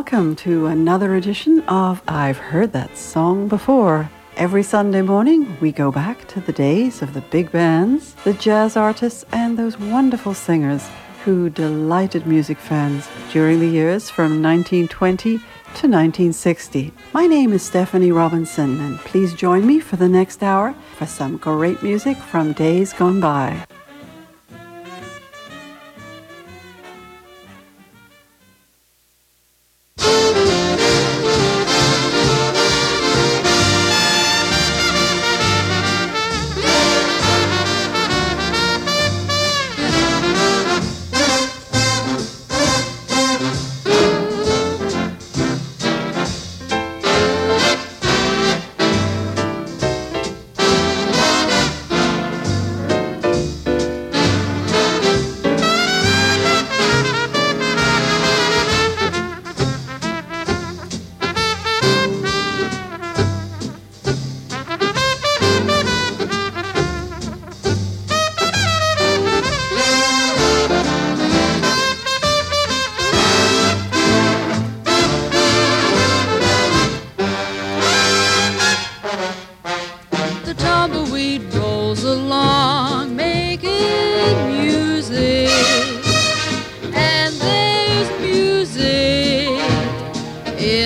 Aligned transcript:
welcome 0.00 0.36
to 0.36 0.66
another 0.66 1.14
edition 1.14 1.60
of 1.68 2.02
I've 2.08 2.38
Heard 2.38 2.72
That 2.72 2.96
Song 2.96 3.48
Before. 3.48 4.10
Every 4.40 4.62
Sunday 4.62 5.02
morning, 5.02 5.58
we 5.60 5.70
go 5.70 5.92
back 5.92 6.26
to 6.28 6.40
the 6.40 6.50
days 6.50 7.02
of 7.02 7.12
the 7.12 7.20
big 7.20 7.52
bands, 7.52 8.14
the 8.24 8.32
jazz 8.32 8.74
artists, 8.74 9.22
and 9.32 9.58
those 9.58 9.78
wonderful 9.78 10.32
singers 10.32 10.88
who 11.26 11.50
delighted 11.50 12.26
music 12.26 12.56
fans 12.56 13.06
during 13.30 13.60
the 13.60 13.68
years 13.68 14.08
from 14.08 14.42
1920 14.42 15.36
to 15.36 15.86
1960. 15.86 16.90
My 17.12 17.26
name 17.26 17.52
is 17.52 17.62
Stephanie 17.62 18.12
Robinson, 18.12 18.80
and 18.80 18.98
please 19.00 19.34
join 19.34 19.66
me 19.66 19.78
for 19.78 19.96
the 19.96 20.08
next 20.08 20.42
hour 20.42 20.74
for 20.96 21.04
some 21.04 21.36
great 21.36 21.82
music 21.82 22.16
from 22.16 22.54
days 22.54 22.94
gone 22.94 23.20
by. 23.20 23.66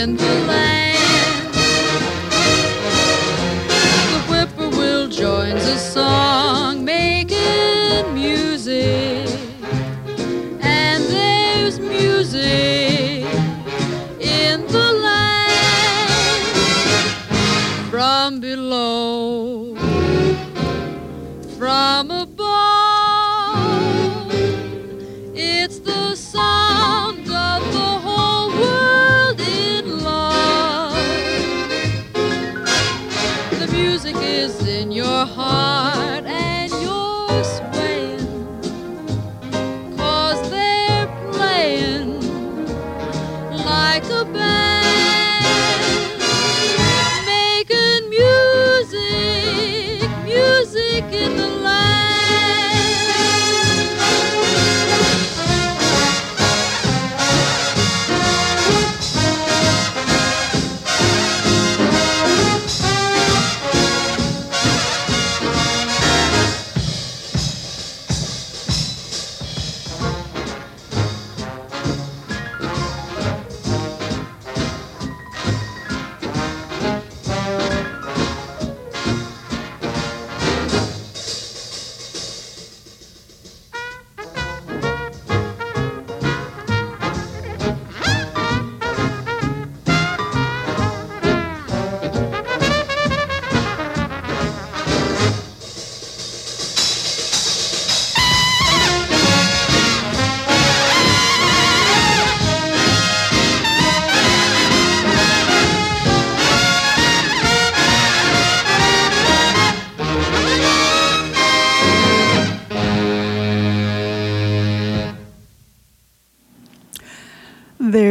and 0.05 0.21
life. 0.21 0.74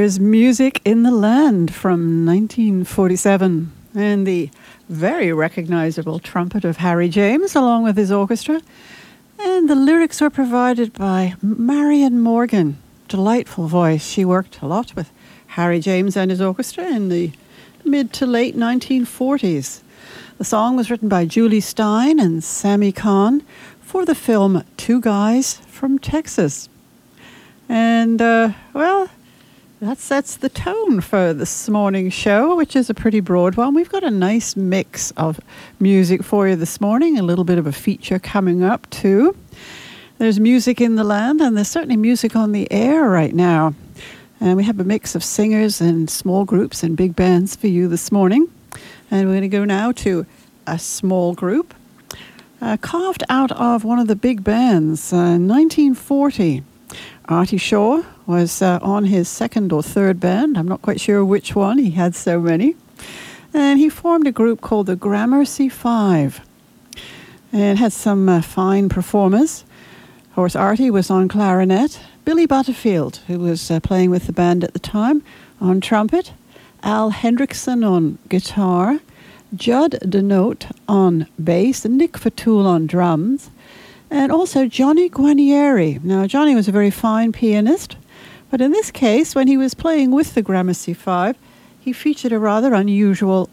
There's 0.03 0.19
Music 0.19 0.81
in 0.83 1.03
the 1.03 1.11
Land 1.11 1.73
from 1.73 2.25
1947, 2.25 3.71
and 3.95 4.27
the 4.27 4.49
very 4.89 5.31
recognizable 5.31 6.19
trumpet 6.19 6.65
of 6.65 6.75
Harry 6.75 7.07
James, 7.07 7.55
along 7.55 7.83
with 7.83 7.95
his 7.95 8.11
orchestra. 8.11 8.61
And 9.39 9.69
the 9.69 9.75
lyrics 9.75 10.19
were 10.19 10.29
provided 10.29 10.91
by 10.91 11.35
Marion 11.41 12.19
Morgan. 12.19 12.79
Delightful 13.07 13.69
voice. 13.69 14.05
She 14.05 14.25
worked 14.25 14.61
a 14.61 14.67
lot 14.67 14.93
with 14.93 15.09
Harry 15.47 15.79
James 15.79 16.17
and 16.17 16.31
his 16.31 16.41
orchestra 16.41 16.83
in 16.83 17.07
the 17.07 17.31
mid 17.85 18.11
to 18.11 18.25
late 18.25 18.57
1940s. 18.57 19.83
The 20.37 20.43
song 20.43 20.75
was 20.75 20.91
written 20.91 21.07
by 21.07 21.23
Jule 21.23 21.61
Styne 21.61 22.21
and 22.21 22.43
Sammy 22.43 22.91
Cahn 22.91 23.41
for 23.79 24.03
the 24.03 24.15
film 24.15 24.65
Two 24.75 24.99
Guys 24.99 25.61
from 25.69 25.97
Texas. 25.97 26.67
And, 27.69 28.21
uh, 28.21 28.49
well, 28.73 29.09
that 29.83 29.99
sets 29.99 30.37
the 30.37 30.47
tone 30.47 31.01
for 31.01 31.33
this 31.33 31.67
morning's 31.67 32.13
show, 32.13 32.55
which 32.55 32.73
is 32.73 32.89
a 32.89 32.93
pretty 32.93 33.19
broad 33.19 33.55
one. 33.55 33.73
We've 33.73 33.89
got 33.89 34.03
a 34.03 34.09
nice 34.09 34.55
mix 34.55 35.11
of 35.17 35.41
music 35.77 36.23
for 36.23 36.47
you 36.47 36.55
this 36.55 36.79
morning, 36.79 37.19
a 37.19 37.21
little 37.21 37.43
bit 37.43 37.57
of 37.57 37.67
a 37.67 37.73
feature 37.73 38.17
coming 38.17 38.63
up 38.63 38.89
too. 38.89 39.35
There's 40.19 40.39
music 40.39 40.79
in 40.79 40.95
the 40.95 41.03
land, 41.03 41.41
and 41.41 41.57
there's 41.57 41.67
certainly 41.67 41.97
music 41.97 42.33
on 42.33 42.53
the 42.53 42.71
air 42.71 43.09
right 43.09 43.35
now. 43.35 43.75
And 44.39 44.55
we 44.55 44.63
have 44.63 44.79
a 44.79 44.85
mix 44.85 45.15
of 45.15 45.23
singers 45.23 45.81
and 45.81 46.09
small 46.09 46.45
groups 46.45 46.81
and 46.81 46.95
big 46.95 47.13
bands 47.13 47.53
for 47.53 47.67
you 47.67 47.89
this 47.89 48.09
morning. 48.09 48.47
And 49.11 49.27
we're 49.27 49.33
going 49.33 49.41
to 49.41 49.49
go 49.49 49.65
now 49.65 49.91
to 49.91 50.25
a 50.65 50.79
small 50.79 51.33
group 51.33 51.73
uh, 52.61 52.77
carved 52.77 53.23
out 53.27 53.51
of 53.51 53.83
one 53.83 53.99
of 53.99 54.07
the 54.07 54.15
big 54.15 54.45
bands, 54.45 55.11
uh, 55.11 55.37
1940. 55.37 56.63
Artie 57.27 57.57
Shaw 57.57 58.03
was 58.25 58.61
uh, 58.61 58.79
on 58.81 59.05
his 59.05 59.27
second 59.27 59.71
or 59.73 59.83
third 59.83 60.19
band. 60.19 60.57
I'm 60.57 60.67
not 60.67 60.81
quite 60.81 61.01
sure 61.01 61.23
which 61.25 61.55
one. 61.55 61.77
He 61.77 61.91
had 61.91 62.15
so 62.15 62.39
many. 62.39 62.75
And 63.53 63.79
he 63.79 63.89
formed 63.89 64.27
a 64.27 64.31
group 64.31 64.61
called 64.61 64.87
the 64.87 64.95
Gramercy 64.95 65.69
Five. 65.69 66.41
and 67.53 67.77
had 67.77 67.93
some 67.93 68.27
uh, 68.27 68.41
fine 68.41 68.89
performers. 68.89 69.63
Horace 70.33 70.55
Artie 70.55 70.89
was 70.89 71.11
on 71.11 71.27
clarinet, 71.27 71.99
Billy 72.25 72.47
Butterfield, 72.47 73.17
who 73.27 73.37
was 73.37 73.69
uh, 73.69 73.79
playing 73.79 74.09
with 74.09 74.25
the 74.25 74.33
band 74.33 74.63
at 74.63 74.73
the 74.73 74.79
time, 74.79 75.21
on 75.61 75.79
trumpet, 75.79 76.33
Al 76.81 77.11
Hendrickson 77.11 77.87
on 77.87 78.17
guitar, 78.27 78.99
Jud 79.55 79.91
DeNaut 80.03 80.75
on 80.87 81.27
bass, 81.41 81.85
and 81.85 81.97
Nick 81.97 82.13
Fatool 82.13 82.65
on 82.65 82.87
drums, 82.87 83.51
and 84.09 84.31
also 84.31 84.65
Johnny 84.67 85.07
Guarnieri. 85.09 86.03
Now, 86.03 86.25
Johnny 86.25 86.55
was 86.55 86.67
a 86.67 86.71
very 86.71 86.89
fine 86.89 87.31
pianist, 87.31 87.95
but 88.53 88.61
in 88.61 88.69
this 88.69 88.91
case, 88.91 89.33
when 89.33 89.47
he 89.47 89.57
was 89.57 89.73
playing 89.73 90.11
with 90.11 90.35
the 90.35 90.43
Gramercy 90.43 90.93
Five, 90.93 91.35
he 91.79 91.91
featured 91.91 92.31
a 92.31 92.37
rather 92.37 92.75
unusual 92.75 93.49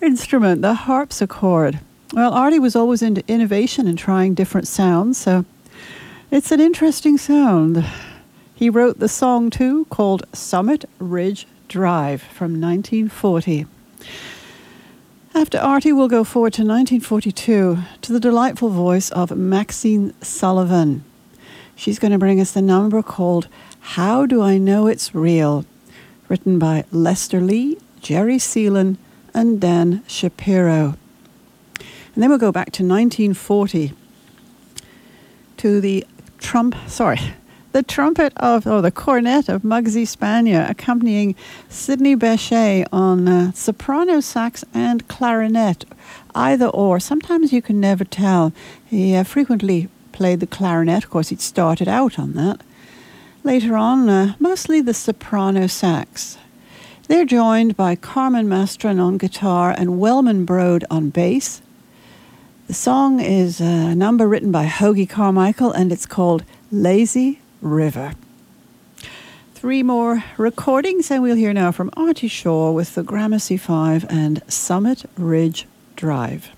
instrument, 0.00 0.62
the 0.62 0.72
harpsichord. 0.72 1.78
Well, 2.14 2.32
Artie 2.32 2.58
was 2.58 2.74
always 2.74 3.02
into 3.02 3.22
innovation 3.28 3.86
and 3.86 3.98
trying 3.98 4.32
different 4.32 4.66
sounds, 4.66 5.18
so 5.18 5.44
it's 6.30 6.50
an 6.50 6.58
interesting 6.58 7.18
sound. 7.18 7.84
He 8.54 8.70
wrote 8.70 8.98
the 8.98 9.10
song 9.10 9.50
too, 9.50 9.84
called 9.90 10.24
Summit 10.32 10.86
Ridge 10.98 11.46
Drive 11.68 12.22
from 12.22 12.58
1940. 12.58 13.66
After 15.34 15.58
Artie, 15.58 15.92
we'll 15.92 16.08
go 16.08 16.24
forward 16.24 16.54
to 16.54 16.62
1942 16.62 17.76
to 18.00 18.12
the 18.14 18.20
delightful 18.20 18.70
voice 18.70 19.10
of 19.10 19.36
Maxine 19.36 20.14
Sullivan. 20.22 21.04
She's 21.76 21.98
going 21.98 22.12
to 22.12 22.18
bring 22.18 22.40
us 22.40 22.52
the 22.52 22.62
number 22.62 23.02
called 23.02 23.48
How 23.88 24.26
Do 24.26 24.42
I 24.42 24.58
Know 24.58 24.88
It's 24.88 25.14
Real, 25.14 25.64
written 26.28 26.58
by 26.58 26.84
Lester 26.90 27.40
Lee, 27.40 27.76
Jerry 28.00 28.38
Seelen, 28.38 28.96
and 29.32 29.60
Dan 29.60 30.02
Shapiro. 30.08 30.96
And 32.14 32.22
then 32.22 32.28
we'll 32.28 32.38
go 32.38 32.50
back 32.50 32.72
to 32.72 32.82
1940 32.82 33.92
to 35.58 35.80
the 35.80 36.04
trump, 36.38 36.74
sorry, 36.88 37.20
the 37.70 37.84
trumpet 37.84 38.32
of, 38.36 38.66
or 38.66 38.82
the 38.82 38.90
cornet 38.90 39.48
of 39.48 39.62
Muggsy 39.62 40.08
Spanier, 40.08 40.68
accompanying 40.68 41.36
Sidney 41.68 42.16
Bechet 42.16 42.88
on 42.90 43.28
uh, 43.28 43.52
soprano 43.52 44.18
sax 44.18 44.64
and 44.74 45.06
clarinet, 45.06 45.84
either 46.34 46.66
or. 46.66 46.98
Sometimes 46.98 47.52
you 47.52 47.62
can 47.62 47.78
never 47.80 48.04
tell. 48.04 48.52
He 48.86 49.14
uh, 49.14 49.22
frequently 49.22 49.88
played 50.10 50.40
the 50.40 50.48
clarinet, 50.48 51.04
of 51.04 51.10
course, 51.10 51.28
he'd 51.28 51.42
started 51.42 51.86
out 51.86 52.18
on 52.18 52.32
that. 52.32 52.62
Later 53.44 53.76
on, 53.76 54.08
uh, 54.08 54.34
mostly 54.38 54.80
the 54.80 54.94
soprano 54.94 55.66
sax. 55.66 56.38
They're 57.08 57.26
joined 57.26 57.76
by 57.76 57.94
Carmen 57.94 58.48
Mastren 58.48 58.98
on 58.98 59.18
guitar 59.18 59.74
and 59.76 59.98
Wellman 60.00 60.46
Braud 60.46 60.82
on 60.90 61.10
bass. 61.10 61.60
The 62.68 62.72
song 62.72 63.20
is 63.20 63.60
a 63.60 63.94
number 63.94 64.26
written 64.26 64.50
by 64.50 64.64
Hoagy 64.64 65.06
Carmichael 65.06 65.72
and 65.72 65.92
it's 65.92 66.06
called 66.06 66.42
Lazy 66.72 67.40
River. 67.60 68.14
Three 69.54 69.82
more 69.82 70.24
recordings, 70.38 71.10
and 71.10 71.22
we'll 71.22 71.36
hear 71.36 71.52
now 71.52 71.70
from 71.70 71.90
Artie 71.98 72.28
Shaw 72.28 72.72
with 72.72 72.94
the 72.94 73.02
Gramercy 73.02 73.58
5 73.58 74.06
and 74.08 74.40
Summit 74.48 75.04
Ridge 75.18 75.66
Drive. 75.96 76.48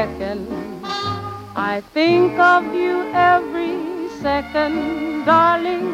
I 0.00 1.82
think 1.92 2.38
of 2.38 2.72
you 2.72 3.02
every 3.12 4.08
second, 4.20 5.24
darling. 5.24 5.90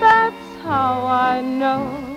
That's 0.00 0.62
how 0.64 1.06
I 1.06 1.40
know 1.40 2.09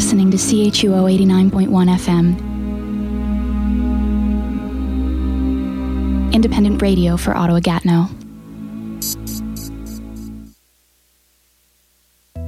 listening 0.00 0.30
to 0.30 0.38
CHUO 0.38 1.04
89.1 1.04 1.68
FM. 1.68 2.32
Independent 6.32 6.80
radio 6.80 7.18
for 7.18 7.36
Ottawa 7.36 7.60
Gatineau. 7.60 8.08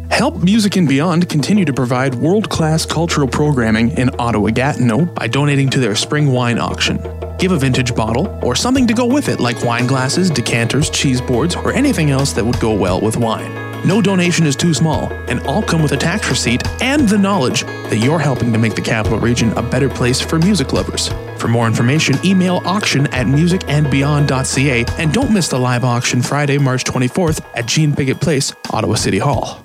Help 0.09 0.43
Music 0.43 0.77
and 0.77 0.89
Beyond 0.89 1.29
continue 1.29 1.67
to 1.67 1.75
provide 1.75 2.15
world 2.15 2.49
class 2.49 2.87
cultural 2.87 3.29
programming 3.29 3.91
in 3.99 4.09
Ottawa 4.19 4.49
Gatineau 4.49 5.05
by 5.05 5.27
donating 5.27 5.69
to 5.69 5.79
their 5.79 5.95
spring 5.95 6.33
wine 6.33 6.59
auction. 6.59 6.97
Give 7.39 7.53
a 7.53 7.59
vintage 7.59 7.95
bottle 7.95 8.29
or 8.43 8.55
something 8.55 8.87
to 8.87 8.95
go 8.95 9.05
with 9.05 9.29
it, 9.29 9.41
like 9.41 9.63
wine 9.63 9.87
glasses, 9.87 10.31
decanters, 10.31 10.89
cheese 10.89 11.21
boards, 11.21 11.55
or 11.55 11.75
anything 11.75 12.11
else 12.11 12.33
that 12.33 12.47
would 12.47 12.59
go 12.61 12.73
well 12.73 12.99
with 12.99 13.19
wine. 13.19 13.72
No 13.85 14.01
donation 14.01 14.47
is 14.47 14.55
too 14.55 14.73
small, 14.73 15.13
and 15.29 15.41
all 15.41 15.61
come 15.61 15.83
with 15.83 15.91
a 15.91 15.97
tax 15.97 16.29
receipt 16.31 16.63
and 16.81 17.09
the 17.09 17.19
knowledge 17.19 17.65
that 17.65 17.99
you're 17.99 18.21
helping 18.21 18.53
to 18.53 18.59
make 18.59 18.77
the 18.77 18.81
capital 18.81 19.19
region 19.19 19.51
a 19.59 19.63
better 19.63 19.89
place 19.89 20.21
for 20.21 20.39
music 20.39 20.73
lovers. 20.73 21.09
For 21.39 21.49
more 21.49 21.67
information, 21.67 22.15
email 22.25 22.63
auction 22.65 23.09
at 23.09 23.27
musicandbeyond.ca 23.27 24.85
and 24.99 25.13
don't 25.13 25.33
miss 25.35 25.49
the 25.49 25.59
live 25.59 25.85
auction 25.85 26.23
Friday, 26.23 26.59
March 26.59 26.85
24th 26.85 27.45
at 27.55 27.67
Jean 27.67 27.93
Pigott 27.93 28.21
Place, 28.21 28.53
Ottawa 28.71 28.95
City 28.95 29.19
Hall. 29.19 29.65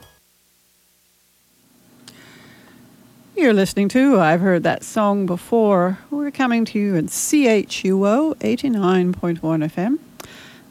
You're 3.36 3.54
listening 3.54 3.88
to 3.90 4.20
I've 4.20 4.42
Heard 4.42 4.64
That 4.64 4.84
Song 4.84 5.28
Before. 5.28 6.00
We're 6.10 6.32
coming 6.32 6.66
to 6.66 6.80
you 6.80 6.98
at 6.98 7.06
CHUO 7.06 8.36
89.1 8.38 9.40
FM. 9.40 10.00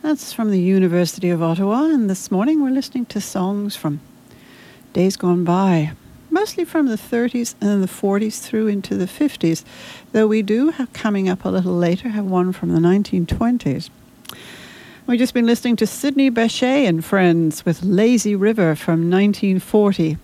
That's 0.06 0.32
from 0.32 0.52
the 0.52 0.60
University 0.60 1.30
of 1.30 1.42
Ottawa, 1.42 1.86
and 1.86 2.08
this 2.08 2.30
morning 2.30 2.62
we're 2.62 2.70
listening 2.70 3.06
to 3.06 3.20
songs 3.20 3.74
from 3.74 3.98
days 4.92 5.16
gone 5.16 5.42
by, 5.42 5.94
mostly 6.30 6.64
from 6.64 6.86
the 6.86 6.94
30s 6.94 7.56
and 7.60 7.82
the 7.82 7.88
40s 7.88 8.40
through 8.40 8.68
into 8.68 8.94
the 8.94 9.06
50s, 9.06 9.64
though 10.12 10.28
we 10.28 10.42
do 10.42 10.70
have 10.70 10.92
coming 10.92 11.28
up 11.28 11.44
a 11.44 11.48
little 11.48 11.74
later 11.74 12.10
have 12.10 12.24
one 12.24 12.52
from 12.52 12.68
the 12.68 12.78
1920s. 12.78 13.90
We've 15.08 15.18
just 15.18 15.34
been 15.34 15.44
listening 15.44 15.74
to 15.74 15.88
Sidney 15.88 16.30
Bechet 16.30 16.86
and 16.86 17.04
Friends 17.04 17.66
with 17.66 17.82
Lazy 17.82 18.36
River 18.36 18.76
from 18.76 19.10
1940. 19.10 20.18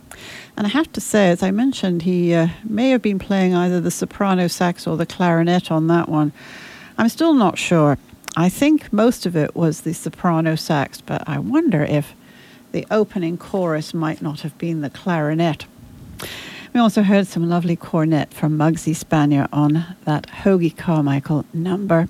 And 0.57 0.69
I 0.69 0.71
have 0.71 0.93
to 0.93 1.01
say, 1.01 1.31
as 1.31 1.43
I 1.43 1.51
mentioned, 1.51 2.03
he 2.03 2.33
uh, 2.35 2.51
may 2.63 2.91
have 2.91 3.03
been 3.03 3.19
playing 3.19 3.57
either 3.57 3.81
the 3.81 3.91
soprano 3.91 4.47
sax 4.47 4.87
or 4.87 4.97
the 4.97 5.07
clarinet 5.07 5.73
on 5.73 5.89
that 5.89 6.09
one. 6.09 6.31
I'm 6.97 7.09
still 7.09 7.35
not 7.35 7.59
sure. 7.59 7.99
I 8.35 8.49
think 8.49 8.91
most 8.91 9.27
of 9.27 9.37
it 9.37 9.55
was 9.55 9.83
the 9.83 9.93
soprano 9.93 10.55
sax, 10.55 11.03
but 11.03 11.23
I 11.29 11.39
wonder 11.39 11.83
if 11.83 12.15
the 12.73 12.87
opening 12.91 13.37
chorus 13.37 13.93
might 13.93 14.23
not 14.23 14.41
have 14.41 14.57
been 14.57 14.81
the 14.81 14.89
clarinet. 14.89 15.67
We 16.73 16.81
also 16.81 17.03
heard 17.03 17.27
some 17.27 17.51
lovely 17.51 17.77
cornet 17.77 18.33
from 18.33 18.57
Muggsy 18.57 18.97
Spanier 18.97 19.51
on 19.53 19.85
that 20.07 20.29
Hoagy 20.29 20.75
Carmichael 20.75 21.45
number. 21.53 22.09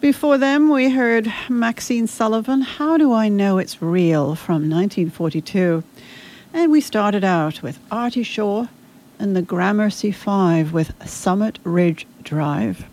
Before 0.00 0.36
them, 0.36 0.68
we 0.68 0.90
heard 0.90 1.32
Maxine 1.48 2.08
Sullivan, 2.08 2.62
How 2.62 2.96
Do 2.96 3.12
I 3.12 3.28
Know 3.28 3.58
It's 3.58 3.80
Real 3.80 4.34
from 4.34 4.68
1942. 4.68 5.84
And 6.52 6.72
we 6.72 6.80
started 6.80 7.22
out 7.22 7.62
with 7.62 7.78
Artie 7.88 8.24
Shaw 8.24 8.66
and 9.20 9.36
the 9.36 9.42
Gramercy 9.42 10.10
Five 10.10 10.72
with 10.72 10.92
Summit 11.08 11.60
Ridge 11.62 12.04
Drive 12.24 12.84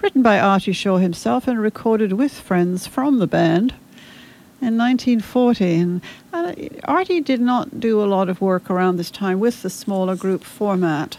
written 0.00 0.22
by 0.22 0.38
Artie 0.38 0.72
Shaw 0.72 0.98
himself 0.98 1.48
and 1.48 1.60
recorded 1.60 2.12
with 2.12 2.32
friends 2.32 2.86
from 2.86 3.18
the 3.18 3.26
band 3.26 3.74
in 4.60 4.76
1940. 4.76 5.74
And 5.74 6.00
uh, 6.32 6.54
Artie 6.84 7.20
did 7.20 7.40
not 7.40 7.80
do 7.80 8.02
a 8.02 8.06
lot 8.06 8.28
of 8.28 8.40
work 8.40 8.70
around 8.70 8.96
this 8.96 9.10
time 9.10 9.40
with 9.40 9.62
the 9.62 9.70
smaller 9.70 10.16
group 10.16 10.44
format, 10.44 11.18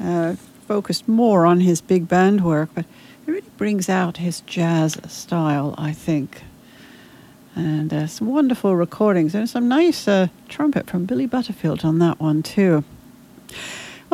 uh, 0.00 0.36
focused 0.66 1.08
more 1.08 1.46
on 1.46 1.60
his 1.60 1.80
big 1.80 2.08
band 2.08 2.44
work, 2.44 2.70
but 2.74 2.84
it 2.84 3.30
really 3.30 3.50
brings 3.56 3.88
out 3.88 4.18
his 4.18 4.40
jazz 4.42 4.98
style, 5.08 5.74
I 5.78 5.92
think. 5.92 6.42
And 7.56 7.92
uh, 7.92 8.06
some 8.06 8.28
wonderful 8.28 8.74
recordings 8.74 9.34
and 9.34 9.48
some 9.48 9.68
nice 9.68 10.08
uh, 10.08 10.28
trumpet 10.48 10.90
from 10.90 11.04
Billy 11.04 11.26
Butterfield 11.26 11.84
on 11.84 12.00
that 12.00 12.20
one, 12.20 12.42
too. 12.42 12.84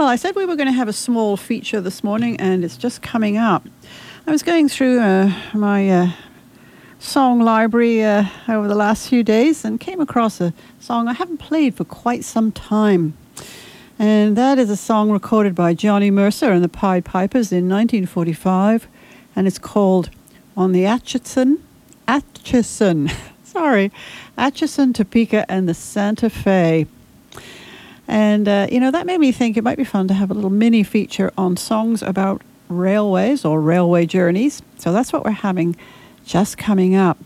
Well, 0.01 0.09
I 0.09 0.17
said 0.17 0.35
we 0.35 0.47
were 0.47 0.57
going 0.57 0.67
to 0.67 0.73
have 0.73 0.89
a 0.89 0.95
small 0.95 1.37
feature 1.37 1.83
this 1.83 2.03
morning, 2.03 2.41
and 2.41 2.65
it's 2.65 2.79
just 2.79 3.03
coming 3.03 3.37
up. 3.37 3.69
I 4.27 4.31
was 4.31 4.43
going 4.43 4.67
through 4.67 4.99
uh, 4.99 5.31
my 5.53 5.91
uh, 5.91 6.11
song 6.99 7.41
library 7.41 8.03
uh, 8.03 8.25
over 8.49 8.67
the 8.67 8.75
last 8.75 9.11
few 9.11 9.23
days 9.23 9.63
and 9.63 9.79
came 9.79 10.01
across 10.01 10.41
a 10.41 10.55
song 10.79 11.07
I 11.07 11.13
haven't 11.13 11.37
played 11.37 11.75
for 11.75 11.85
quite 11.85 12.25
some 12.25 12.51
time. 12.51 13.13
And 13.99 14.37
that 14.39 14.59
is 14.59 14.71
a 14.71 14.77
song 14.77 15.11
recorded 15.11 15.55
by 15.55 15.75
Johnny 15.75 16.11
Mercer 16.11 16.51
and 16.51 16.65
the 16.65 16.71
Pied 16.71 17.05
Pipers 17.05 17.53
in 17.53 17.69
1945, 17.69 18.89
and 19.37 19.47
it's 19.47 19.59
called 19.59 20.09
On 20.57 20.73
the 20.73 20.87
Atchison, 20.87 21.63
Atchison, 22.09 23.11
sorry, 23.45 23.93
Atchison, 24.39 24.95
Topeka, 24.95 25.45
and 25.51 25.69
the 25.69 25.75
Santa 25.75 26.31
Fe. 26.31 26.87
And, 28.11 28.49
uh, 28.49 28.67
you 28.73 28.81
know, 28.81 28.91
that 28.91 29.07
made 29.07 29.21
me 29.21 29.31
think 29.31 29.57
it 29.57 29.63
might 29.63 29.79
be 29.79 29.85
fun 29.85 30.09
to 30.09 30.15
have 30.15 30.33
a 30.33 30.35
little 30.35 30.51
mini 30.51 30.83
feature 30.83 31.31
on 31.39 31.57
songs 31.57 32.03
about 32.03 32.43
railways 32.69 33.45
or 33.45 33.61
railway 33.61 34.05
journeys. 34.05 34.63
So 34.79 34.93
that's 34.93 35.13
what 35.13 35.25
we're 35.25 35.31
having 35.31 35.77
just 36.27 36.59
coming 36.59 36.97
up. 36.97 37.19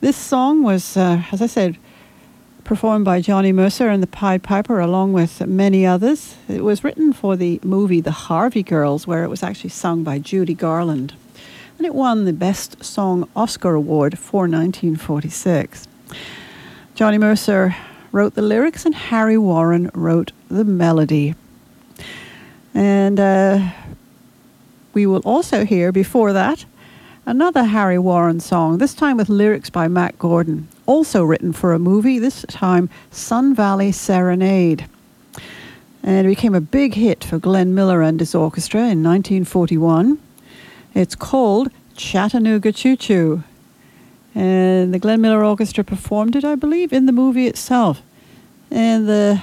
This 0.00 0.16
song 0.16 0.62
was, 0.62 0.96
uh, 0.96 1.24
as 1.32 1.42
I 1.42 1.46
said, 1.46 1.78
performed 2.62 3.04
by 3.04 3.20
Johnny 3.20 3.50
Mercer 3.50 3.88
and 3.88 4.00
the 4.00 4.06
Pied 4.06 4.44
Piper, 4.44 4.78
along 4.78 5.14
with 5.14 5.44
many 5.48 5.84
others. 5.84 6.36
It 6.48 6.62
was 6.62 6.84
written 6.84 7.12
for 7.12 7.34
the 7.34 7.58
movie 7.64 8.00
The 8.00 8.12
Harvey 8.12 8.62
Girls, 8.62 9.08
where 9.08 9.24
it 9.24 9.30
was 9.30 9.42
actually 9.42 9.70
sung 9.70 10.04
by 10.04 10.20
Judy 10.20 10.54
Garland. 10.54 11.12
And 11.76 11.84
it 11.84 11.94
won 11.94 12.24
the 12.24 12.32
Best 12.32 12.84
Song 12.84 13.28
Oscar 13.34 13.74
Award 13.74 14.16
for 14.16 14.42
1946. 14.42 15.88
Johnny 16.94 17.18
Mercer 17.18 17.74
wrote 18.12 18.34
the 18.34 18.42
lyrics, 18.42 18.84
and 18.84 18.94
Harry 18.94 19.38
Warren 19.38 19.90
wrote 19.94 20.32
the 20.48 20.64
melody. 20.64 21.34
And 22.74 23.18
uh, 23.18 23.70
we 24.94 25.06
will 25.06 25.22
also 25.24 25.64
hear 25.64 25.92
before 25.92 26.32
that 26.32 26.64
another 27.26 27.64
Harry 27.64 27.98
Warren 27.98 28.40
song, 28.40 28.78
this 28.78 28.94
time 28.94 29.16
with 29.16 29.28
lyrics 29.28 29.70
by 29.70 29.86
Mack 29.86 30.18
Gordon, 30.18 30.66
also 30.86 31.22
written 31.22 31.52
for 31.52 31.72
a 31.72 31.78
movie, 31.78 32.18
this 32.18 32.44
time 32.48 32.90
Sun 33.10 33.54
Valley 33.54 33.92
Serenade. 33.92 34.86
And 36.02 36.26
it 36.26 36.30
became 36.30 36.54
a 36.54 36.60
big 36.60 36.94
hit 36.94 37.22
for 37.22 37.38
Glenn 37.38 37.74
Miller 37.74 38.02
and 38.02 38.18
his 38.18 38.34
orchestra 38.34 38.80
in 38.80 39.02
1941. 39.04 40.18
It's 40.94 41.14
called 41.14 41.70
Chattanooga 41.94 42.72
Choo 42.72 42.96
Choo. 42.96 43.44
And 44.34 44.94
the 44.94 44.98
Glenn 44.98 45.20
Miller 45.20 45.44
Orchestra 45.44 45.84
performed 45.84 46.36
it, 46.36 46.44
I 46.44 46.54
believe, 46.54 46.92
in 46.92 47.06
the 47.06 47.12
movie 47.12 47.46
itself. 47.46 48.02
And 48.70 49.08
the 49.08 49.42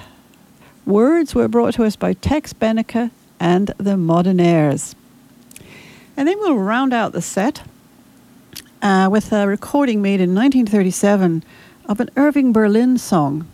words 0.86 1.36
were 1.36 1.48
brought 1.48 1.74
to 1.76 1.84
us 1.84 1.96
by 1.96 2.14
Tex 2.14 2.54
Beneke 2.54 3.12
and 3.40 3.68
the 3.78 3.98
Modernaires. 3.98 4.96
And 6.16 6.28
then 6.28 6.38
we'll 6.40 6.58
round 6.58 6.94
out 6.94 7.12
the 7.12 7.22
set 7.22 7.62
uh, 8.82 9.10
with 9.12 9.32
a 9.32 9.48
recording 9.48 10.02
made 10.02 10.22
in 10.22 10.34
1937 10.34 11.44
of 11.86 12.00
an 12.00 12.10
Irving 12.16 12.54
Berlin 12.54 12.98
song. 12.98 13.48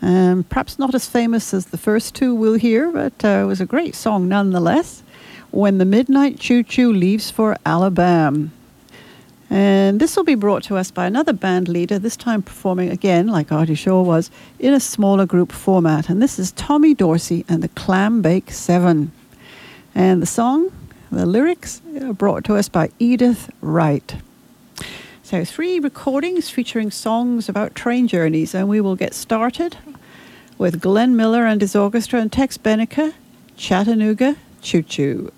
Um, 0.00 0.44
perhaps 0.44 0.78
not 0.78 0.94
as 0.94 1.08
famous 1.08 1.54
as 1.54 1.66
the 1.66 1.78
first 1.78 2.14
two 2.14 2.34
we'll 2.34 2.54
hear, 2.54 2.90
but 2.90 3.24
uh, 3.24 3.42
it 3.42 3.44
was 3.44 3.60
a 3.60 3.66
great 3.66 3.94
song 3.94 4.28
nonetheless. 4.28 5.02
When 5.52 5.78
the 5.78 5.84
Midnight 5.84 6.40
Choo 6.40 6.62
Choo 6.62 6.92
Leaves 6.92 7.30
for 7.30 7.56
Alabama. 7.64 8.48
And 9.52 10.00
this 10.00 10.16
will 10.16 10.24
be 10.24 10.34
brought 10.34 10.62
to 10.64 10.78
us 10.78 10.90
by 10.90 11.04
another 11.04 11.34
band 11.34 11.68
leader, 11.68 11.98
this 11.98 12.16
time 12.16 12.40
performing 12.40 12.88
again, 12.88 13.26
like 13.26 13.52
Artie 13.52 13.74
Shaw 13.74 14.00
was, 14.00 14.30
in 14.58 14.72
a 14.72 14.80
smaller 14.80 15.26
group 15.26 15.52
format. 15.52 16.08
And 16.08 16.22
this 16.22 16.38
is 16.38 16.52
Tommy 16.52 16.94
Dorsey 16.94 17.44
and 17.50 17.62
the 17.62 17.68
Clambake 17.68 18.50
Seven. 18.50 19.12
And 19.94 20.22
the 20.22 20.26
song, 20.26 20.72
the 21.10 21.26
lyrics, 21.26 21.82
are 22.00 22.14
brought 22.14 22.44
to 22.44 22.56
us 22.56 22.70
by 22.70 22.88
Edythe 22.98 23.50
Wright. 23.60 24.16
So, 25.22 25.44
three 25.44 25.78
recordings 25.78 26.48
featuring 26.48 26.90
songs 26.90 27.46
about 27.46 27.74
train 27.74 28.08
journeys, 28.08 28.54
and 28.54 28.70
we 28.70 28.80
will 28.80 28.96
get 28.96 29.12
started 29.12 29.76
with 30.56 30.80
Glenn 30.80 31.14
Miller 31.14 31.44
and 31.44 31.60
his 31.60 31.76
orchestra 31.76 32.20
and 32.20 32.32
Tex 32.32 32.56
Beneke, 32.56 33.12
Chattanooga 33.58 34.36
Choo 34.62 34.80
Choo. 34.80 35.30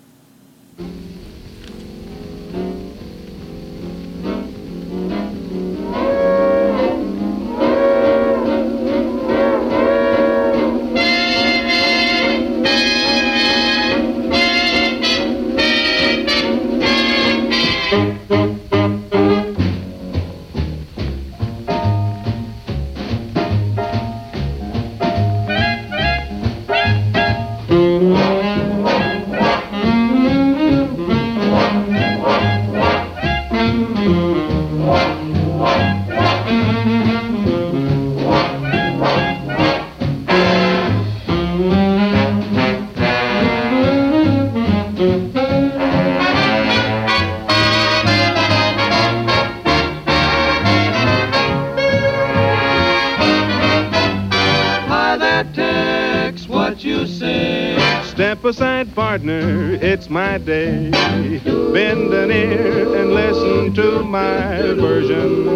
Beside 58.45 58.93
partner, 58.93 59.73
it's 59.81 60.07
my 60.07 60.37
day. 60.37 60.91
Bend 60.91 62.13
an 62.13 62.29
ear 62.29 62.95
and 62.95 63.11
listen 63.11 63.73
to 63.73 64.03
my 64.03 64.61
version 64.73 65.47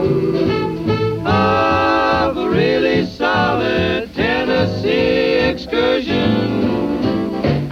of 1.23 2.35
a 2.35 2.49
really 2.49 3.05
solid 3.05 4.11
Tennessee 4.15 5.51
excursion. 5.51 7.69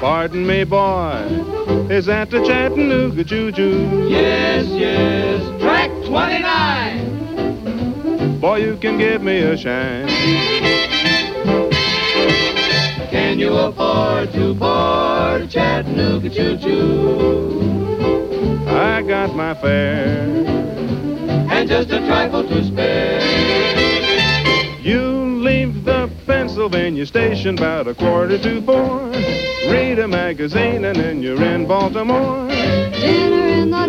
Pardon 0.00 0.44
me, 0.44 0.64
boy, 0.64 1.22
is 1.88 2.06
that 2.06 2.30
the 2.30 2.44
Chattanooga 2.44 3.22
Choo? 3.22 3.52
Yes, 4.08 4.66
yes, 4.66 5.60
track 5.60 5.92
29. 6.04 8.40
Boy, 8.40 8.56
you 8.56 8.76
can 8.78 8.98
give 8.98 9.22
me 9.22 9.42
a 9.42 9.56
shine. 9.56 10.95
You 13.46 13.56
afford 13.58 14.32
to 14.32 14.54
board 14.54 15.48
Chattanooga 15.48 16.28
Choo 16.28 16.58
Choo? 16.58 18.66
I 18.66 19.02
got 19.02 19.36
my 19.36 19.54
fare. 19.54 20.44
And 21.52 21.68
just 21.68 21.90
a 21.90 22.04
trifle 22.08 22.42
to 22.42 22.64
spare. 22.64 23.20
You 24.80 25.38
leave 25.38 25.84
the 25.84 26.10
Pennsylvania 26.26 27.06
station 27.06 27.56
about 27.56 27.86
a 27.86 27.94
quarter 27.94 28.36
to 28.36 28.62
four. 28.62 29.10
Read 29.70 30.00
a 30.00 30.08
magazine 30.08 30.84
and 30.84 30.98
then 30.98 31.22
you're 31.22 31.40
in 31.40 31.68
Baltimore. 31.68 32.48
Dinner 32.48 33.46
in 33.46 33.70
the 33.70 33.86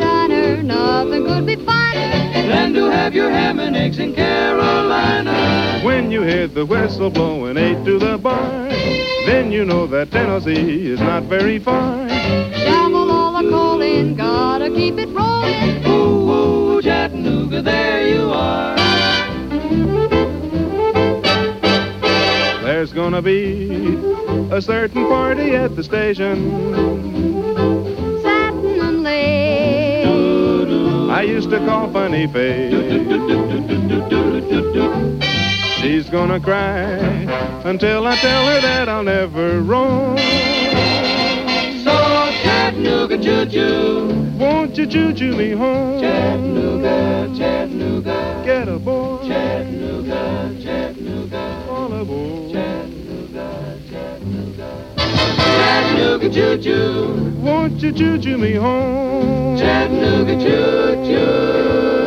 diner, 0.58 0.63
nothing 0.63 1.26
could 1.26 1.46
be 1.46 1.56
finer 1.56 2.12
than 2.48 2.74
to 2.74 2.89
have 2.89 3.13
your 3.13 3.30
ham 3.30 3.60
and 3.60 3.76
eggs 3.76 4.00
in 4.00 4.13
Carolina. 4.13 5.82
When 5.84 6.12
you 6.12 6.22
hear 6.22 6.48
the 6.48 6.65
whistle 6.65 7.10
blowing 7.10 7.58
eight 7.58 7.84
to 7.86 8.00
the 8.00 8.17
bar, 8.17 8.70
then 9.26 9.52
you 9.52 9.65
know 9.65 9.88
that 9.88 10.12
Tennessee 10.12 10.89
is 10.89 11.00
not 11.00 11.24
very 11.24 11.60
far. 11.60 12.10
Shovel 12.10 13.12
all 13.12 13.41
the 13.41 13.50
coal 13.50 13.82
in, 13.82 14.15
gotta 14.15 14.70
keep 14.70 14.98
it 14.98 15.10
rolling. 15.10 15.86
Ooh, 15.86 16.78
ooh, 16.78 16.82
Chattanooga, 16.82 17.62
there 17.62 18.08
you 18.08 18.32
are. 18.32 18.76
There's 22.63 22.93
gonna 22.93 23.22
be 23.22 23.96
a 24.52 24.62
certain 24.62 25.08
party 25.08 25.56
at 25.56 25.76
the 25.76 25.84
station. 25.84 27.57
I 31.10 31.22
used 31.22 31.50
to 31.52 31.60
call 31.60 31.91
Funny 31.91 32.28
Face. 32.28 32.74
She's 35.80 36.10
gonna 36.10 36.39
cry 36.39 36.98
until 37.63 38.06
I 38.06 38.15
tell 38.17 38.46
her 38.48 38.62
that 38.62 38.89
I'll 38.89 39.04
never 39.04 39.62
roam. 39.62 40.17
So 41.84 41.93
Chattanooga 42.43 43.17
choo-choo, 43.17 44.36
won't 44.38 44.78
you 44.78 44.86
choo-choo 44.86 45.36
me 45.36 45.52
home? 45.52 46.02
Chattanooga, 46.02 47.34
Chattanooga, 47.38 48.43
get 48.46 48.67
aboard. 48.67 49.28
Chattanooga, 49.28 50.56
Chattanooga, 50.62 51.67
all 51.70 51.93
aboard. 51.93 52.52
Chattanooga, 52.54 53.80
Chattanooga. 53.89 54.97
Chattanooga 55.56 56.30
choo-choo, 56.30 57.34
won't 57.40 57.82
you 57.82 57.92
choo-choo 57.92 58.38
me 58.38 58.54
home? 58.54 59.58
Chattanooga 59.58 60.36
choo-choo. 60.44 62.07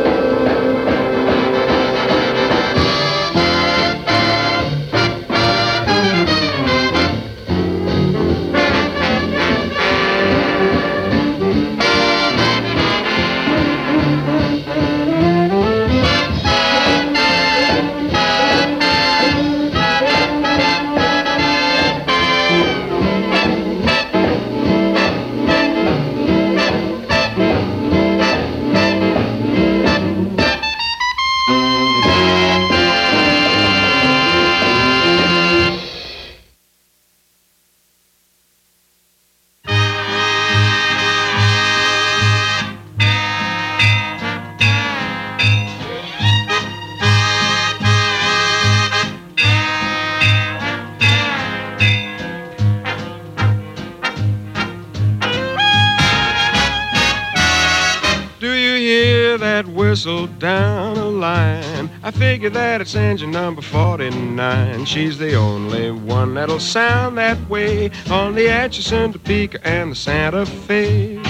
It's 62.81 62.95
engine 62.95 63.29
number 63.29 63.61
49. 63.61 64.85
She's 64.85 65.19
the 65.19 65.35
only 65.35 65.91
one 65.91 66.33
that'll 66.33 66.59
sound 66.59 67.15
that 67.19 67.37
way 67.47 67.91
on 68.09 68.33
the 68.33 68.49
Atchison, 68.49 69.13
Topeka, 69.13 69.65
and 69.65 69.91
the 69.91 69.95
Santa 69.95 70.47
Fe. 70.47 71.21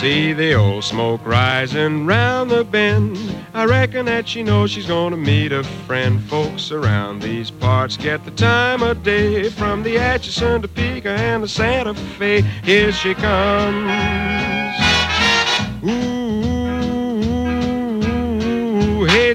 See 0.00 0.32
the 0.32 0.54
old 0.54 0.82
smoke 0.82 1.24
rising 1.24 2.04
round 2.04 2.50
the 2.50 2.64
bend. 2.64 3.16
I 3.54 3.64
reckon 3.64 4.06
that 4.06 4.28
she 4.28 4.42
knows 4.42 4.72
she's 4.72 4.86
gonna 4.86 5.16
meet 5.16 5.52
a 5.52 5.62
friend. 5.62 6.20
Folks 6.24 6.72
around 6.72 7.22
these 7.22 7.52
parts 7.52 7.96
get 7.96 8.24
the 8.24 8.32
time 8.32 8.82
of 8.82 9.04
day 9.04 9.50
from 9.50 9.84
the 9.84 9.98
Atchison, 9.98 10.62
Topeka, 10.62 11.10
and 11.10 11.44
the 11.44 11.48
Santa 11.48 11.94
Fe. 11.94 12.40
Here 12.64 12.90
she 12.90 13.14
comes. 13.14 14.61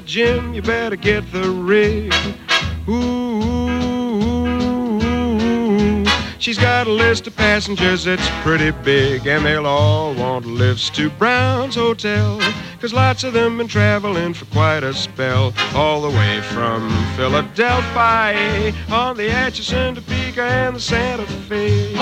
Jim, 0.07 0.53
you 0.53 0.61
better 0.61 0.95
get 0.95 1.29
the 1.33 1.49
rig. 1.49 2.13
Ooh, 2.87 3.65
she's 6.39 6.57
got 6.57 6.87
a 6.87 6.89
list 6.89 7.27
of 7.27 7.35
passengers 7.35 8.05
that's 8.05 8.29
pretty 8.41 8.71
big, 8.71 9.27
and 9.27 9.45
they'll 9.45 9.65
all 9.65 10.13
want 10.15 10.45
lifts 10.45 10.89
to 10.91 11.09
Brown's 11.09 11.75
Hotel. 11.75 12.39
Cause 12.79 12.93
lots 12.93 13.25
of 13.25 13.33
them 13.33 13.57
been 13.57 13.67
traveling 13.67 14.33
for 14.33 14.45
quite 14.45 14.83
a 14.85 14.93
spell, 14.93 15.53
all 15.75 15.99
the 15.99 16.09
way 16.09 16.39
from 16.39 16.89
Philadelphia 17.17 18.73
on 18.89 19.17
the 19.17 19.29
Atchison, 19.29 19.95
Topeka, 19.95 20.43
and 20.43 20.77
the 20.77 20.79
Santa 20.79 21.25
Fe. 21.25 21.93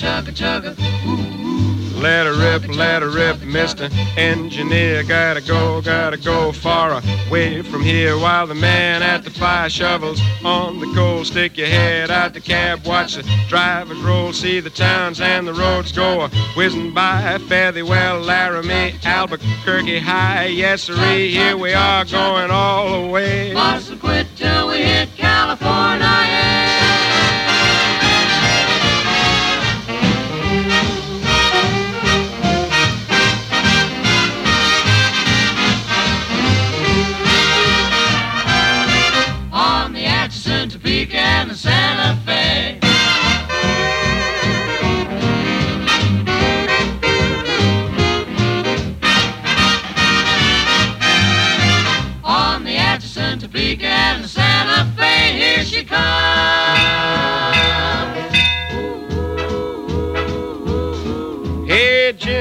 Chugga 0.00 0.32
chugga 0.32 0.32
chugga 0.32 0.74
chugga, 0.74 1.06
ooh 1.06 1.46
ooh. 1.46 2.00
Let 2.00 2.24
her 2.24 2.32
rip, 2.32 2.66
let 2.74 3.02
her 3.02 3.10
rip, 3.10 3.42
Mister 3.42 3.90
Engineer. 4.16 5.02
Gotta 5.02 5.42
go, 5.42 5.82
gotta 5.82 6.16
go 6.16 6.50
far 6.50 7.02
away 7.28 7.60
from 7.60 7.82
here 7.82 8.16
while 8.16 8.46
the 8.46 8.54
man 8.54 9.02
at 9.02 9.22
the 9.22 9.30
fire 9.30 9.68
shovels 9.68 10.18
on 10.42 10.80
the 10.80 10.86
coal. 10.94 11.26
Stick 11.26 11.58
your 11.58 11.66
head 11.66 12.10
out 12.10 12.32
the 12.32 12.40
cab, 12.40 12.86
watch 12.86 13.16
the 13.16 13.24
drivers 13.50 13.98
roll, 13.98 14.32
see 14.32 14.60
the 14.60 14.70
towns 14.70 15.20
and 15.20 15.46
the 15.46 15.52
roads 15.52 15.92
go 15.92 16.28
whizzing 16.56 16.94
by. 16.94 17.36
Fare 17.46 17.70
thee 17.70 17.82
well, 17.82 18.18
Laramie, 18.18 18.94
Albuquerque 19.04 19.98
High. 19.98 20.46
Yes, 20.46 20.84
sirree, 20.84 21.30
here 21.30 21.58
we 21.58 21.74
are 21.74 22.06
going 22.06 22.50
all 22.50 23.02
the 23.02 23.08
way. 23.08 23.52
Mustn't 23.52 24.00
quit 24.00 24.26
till 24.36 24.68
we 24.68 24.78
hit 24.78 25.14
California. 25.18 26.59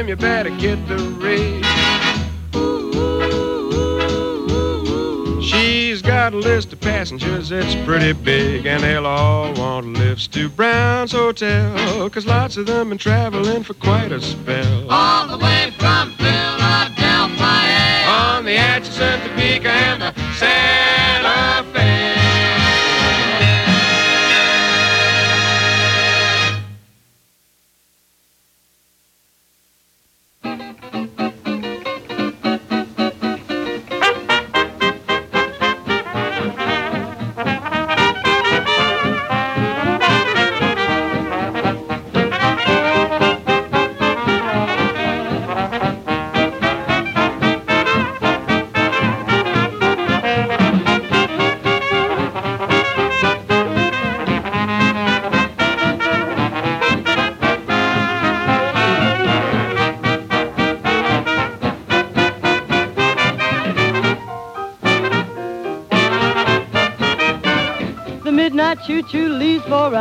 You 0.10 0.15
better 0.15 0.50
get 0.50 0.76
the 0.88 0.98
rig. 1.22 1.63
She's 5.43 6.02
got 6.02 6.34
a 6.34 6.38
list 6.38 6.74
of 6.74 6.82
passengers 6.82 7.50
that's 7.50 7.76
pretty 7.86 8.13
big, 8.13 8.65
and 8.65 8.82
they'll 8.82 9.06
all 9.06 9.54
want 9.54 9.93
lifts 9.93 10.26
to 10.30 10.50
Brown's 10.50 11.12
Hotel, 11.12 12.10
cause 12.10 12.26
lots 12.26 12.58
of 12.58 12.65
them 12.65 12.89
been 12.89 12.98
traveling 12.98 13.62
for 13.62 13.76
quite 13.76 14.12
a 14.12 14.19
spell. 14.19 14.89
All 14.89 15.28
the 15.28 15.38
way 15.38 15.72
from 15.78 16.12
Philadelphia. 16.13 18.06
On 18.10 18.45
the 18.45 18.58
Atchison, 18.58 19.19
Topeka, 19.19 19.69
and 19.69 20.02
the 20.02 20.18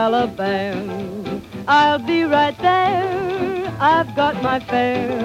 Alabama. 0.09 1.43
I'll 1.69 1.99
be 1.99 2.23
right 2.23 2.57
there. 2.61 3.77
I've 3.79 4.17
got 4.17 4.43
my 4.43 4.59
fare. 4.59 5.21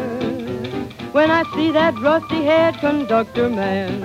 When 1.14 1.32
I 1.32 1.44
see 1.56 1.72
that 1.72 1.98
rusty-haired 2.02 2.76
conductor 2.80 3.48
man, 3.48 4.04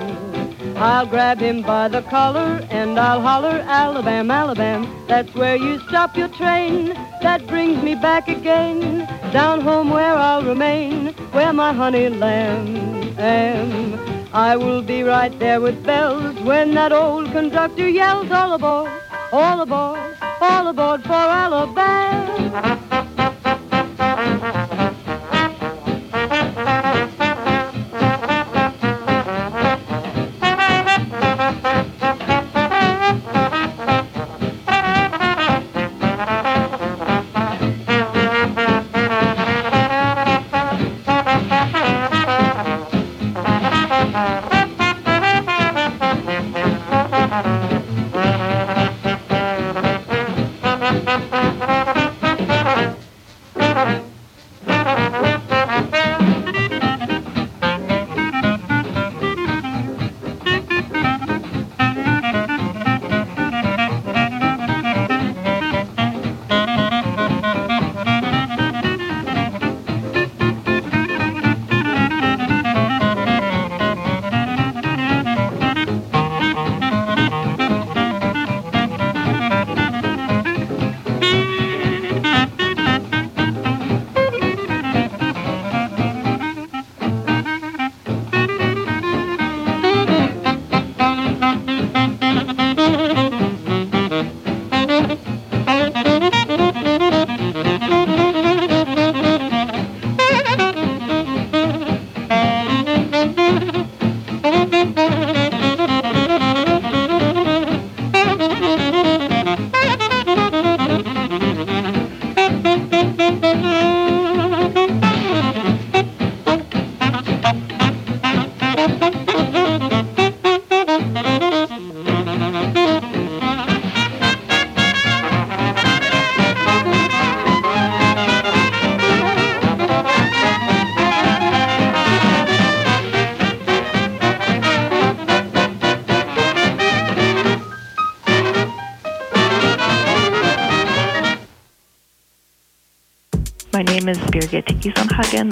I'll 0.76 1.06
grab 1.06 1.40
him 1.40 1.62
by 1.62 1.88
the 1.88 2.02
collar 2.02 2.64
and 2.70 2.96
I'll 2.96 3.20
holler, 3.20 3.58
Alabama, 3.66 4.32
Alabama. 4.32 5.04
That's 5.08 5.34
where 5.34 5.56
you 5.56 5.80
stop 5.88 6.16
your 6.16 6.28
train. 6.28 6.94
That 7.22 7.44
brings 7.48 7.82
me 7.82 7.96
back 7.96 8.28
again, 8.28 9.00
down 9.32 9.60
home 9.62 9.90
where 9.90 10.14
I'll 10.14 10.44
remain, 10.44 11.08
where 11.32 11.52
my 11.52 11.72
honey 11.72 12.08
lamb 12.08 13.18
am. 13.18 13.98
I 14.32 14.54
will 14.54 14.82
be 14.82 15.02
right 15.02 15.36
there 15.40 15.60
with 15.60 15.82
bells 15.82 16.38
when 16.42 16.74
that 16.74 16.92
old 16.92 17.32
conductor 17.32 17.88
yells, 17.88 18.30
all 18.30 18.52
aboard, 18.52 18.92
all 19.32 19.60
aboard, 19.60 20.07
all 20.48 20.68
aboard 20.68 21.02
for 21.02 21.12
Alabama. 21.12 22.87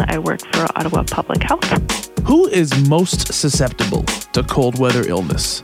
I 0.08 0.18
work 0.18 0.40
for 0.52 0.66
Ottawa 0.76 1.02
Public 1.04 1.42
Health. 1.42 2.10
Who 2.26 2.46
is 2.48 2.88
most 2.88 3.32
susceptible 3.32 4.02
to 4.32 4.42
cold 4.42 4.78
weather 4.78 5.06
illness? 5.06 5.62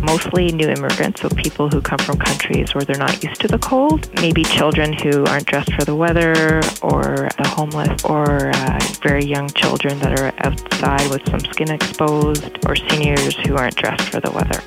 Mostly 0.00 0.52
new 0.52 0.68
immigrants, 0.68 1.20
so 1.20 1.28
people 1.30 1.68
who 1.68 1.80
come 1.80 1.98
from 1.98 2.18
countries 2.18 2.74
where 2.74 2.84
they're 2.84 2.98
not 2.98 3.22
used 3.22 3.40
to 3.40 3.48
the 3.48 3.58
cold. 3.58 4.08
Maybe 4.20 4.44
children 4.44 4.92
who 4.92 5.24
aren't 5.24 5.46
dressed 5.46 5.72
for 5.74 5.84
the 5.84 5.96
weather, 5.96 6.60
or 6.82 7.28
the 7.36 7.48
homeless, 7.48 8.04
or 8.04 8.50
uh, 8.54 8.78
very 9.02 9.24
young 9.24 9.48
children 9.50 9.98
that 9.98 10.18
are 10.18 10.32
outside 10.46 11.10
with 11.10 11.28
some 11.28 11.40
skin 11.40 11.70
exposed, 11.70 12.58
or 12.66 12.76
seniors 12.76 13.36
who 13.36 13.56
aren't 13.56 13.76
dressed 13.76 14.08
for 14.08 14.20
the 14.20 14.30
weather. 14.30 14.62